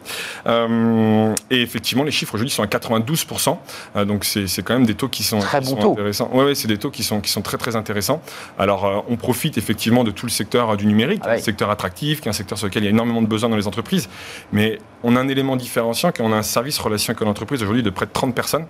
[0.45, 3.57] Euh, et effectivement, les chiffres aujourd'hui sont à 92%,
[3.95, 5.91] euh, donc c'est c'est quand même des taux qui sont, Très qui bon sont taux.
[5.93, 6.29] intéressants.
[6.33, 8.21] Ouais, ouais, c'est des taux qui sont, qui sont très très intéressants.
[8.59, 12.21] Alors, euh, on profite effectivement de tout le secteur du numérique, Ah un secteur attractif,
[12.21, 14.09] qui est un secteur sur lequel il y a énormément de besoins dans les entreprises,
[14.51, 17.95] mais on a un élément différenciant, qu'on a un service relation avec l'entreprise aujourd'hui de
[17.95, 18.65] près de 30 personnes.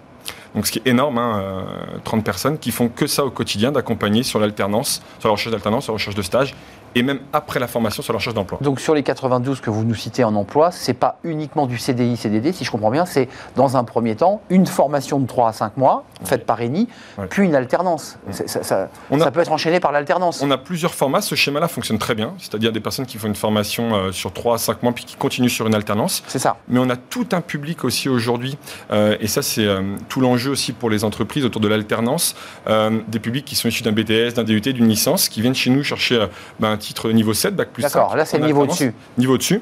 [0.55, 3.71] Donc ce qui est énorme, hein, euh, 30 personnes qui font que ça au quotidien,
[3.71, 6.55] d'accompagner sur l'alternance, sur la recherche d'alternance, sur la recherche de stage,
[6.95, 8.59] et même après la formation sur la recherche d'emploi.
[8.61, 12.17] Donc sur les 92 que vous nous citez en emploi, c'est pas uniquement du CDI,
[12.17, 15.53] CDD, si je comprends bien, c'est dans un premier temps une formation de 3 à
[15.53, 16.87] 5 mois, faite par ENI,
[17.29, 18.17] puis une alternance.
[18.31, 20.41] Ça, ça- On a- ça peut être enchaîné par l'alternance.
[20.41, 23.35] On a plusieurs formats, ce schéma-là fonctionne très bien, c'est-à-dire des personnes qui font une
[23.35, 26.23] formation euh, sur 3 à 5 mois puis qui continuent sur une alternance.
[26.27, 26.57] C'est ça.
[26.67, 28.57] Mais on a tout un public aussi aujourd'hui,
[28.91, 32.35] euh, et ça c'est euh, tout l'enjeu aussi pour les entreprises autour de l'alternance,
[32.67, 35.69] euh, des publics qui sont issus d'un BTS, d'un DUT, d'une licence, qui viennent chez
[35.69, 36.27] nous chercher
[36.59, 37.89] ben, un titre niveau 7, bac plus 5.
[37.89, 38.93] D'accord, là c'est niveau dessus.
[39.17, 39.61] niveau dessus,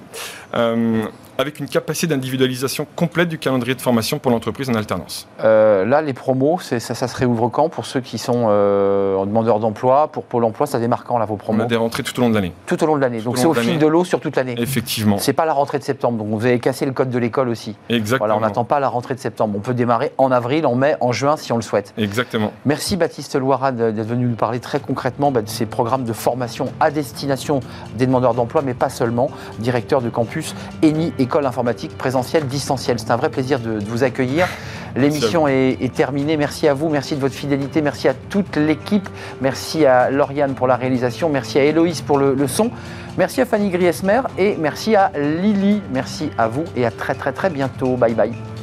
[0.53, 1.03] euh,
[1.38, 5.27] avec une capacité d'individualisation complète du calendrier de formation pour l'entreprise en alternance.
[5.43, 9.25] Euh, là, les promos, ça, ça se réouvre quand pour ceux qui sont euh, en
[9.25, 12.03] demandeur d'emploi Pour Pôle emploi, ça démarre quand là vos On promos a des rentrées
[12.03, 12.53] tout au long de l'année.
[12.65, 13.21] Tout au long de l'année.
[13.21, 14.55] Donc c'est au fil de l'eau sur toute l'année.
[14.57, 15.17] Effectivement.
[15.17, 17.75] C'est pas la rentrée de septembre, donc vous avez cassé le code de l'école aussi.
[17.89, 18.17] Exactement.
[18.27, 19.55] Voilà, on n'attend pas la rentrée de septembre.
[19.57, 21.93] On peut démarrer en avril, en mai, en juin si on le souhaite.
[21.97, 22.51] Exactement.
[22.65, 26.13] Merci Baptiste Loira de- d'être venu nous parler très concrètement bah, de ces programmes de
[26.13, 27.59] formation à destination
[27.95, 29.29] des demandeurs d'emploi, mais pas seulement.
[29.59, 32.99] Directeur de campus ENI, école informatique présentielle, distancielle.
[32.99, 34.47] C'est un vrai plaisir de, de vous accueillir.
[34.95, 36.38] L'émission est, est terminée.
[36.38, 39.09] Merci à vous, merci de votre fidélité, merci à toute l'équipe,
[39.41, 42.71] merci à Lauriane pour la réalisation, merci à Héloïse pour le, le son,
[43.17, 45.82] merci à Fanny Griesmer et merci à Lily.
[45.91, 47.97] Merci à vous et à très très très bientôt.
[47.97, 48.55] Bye bye.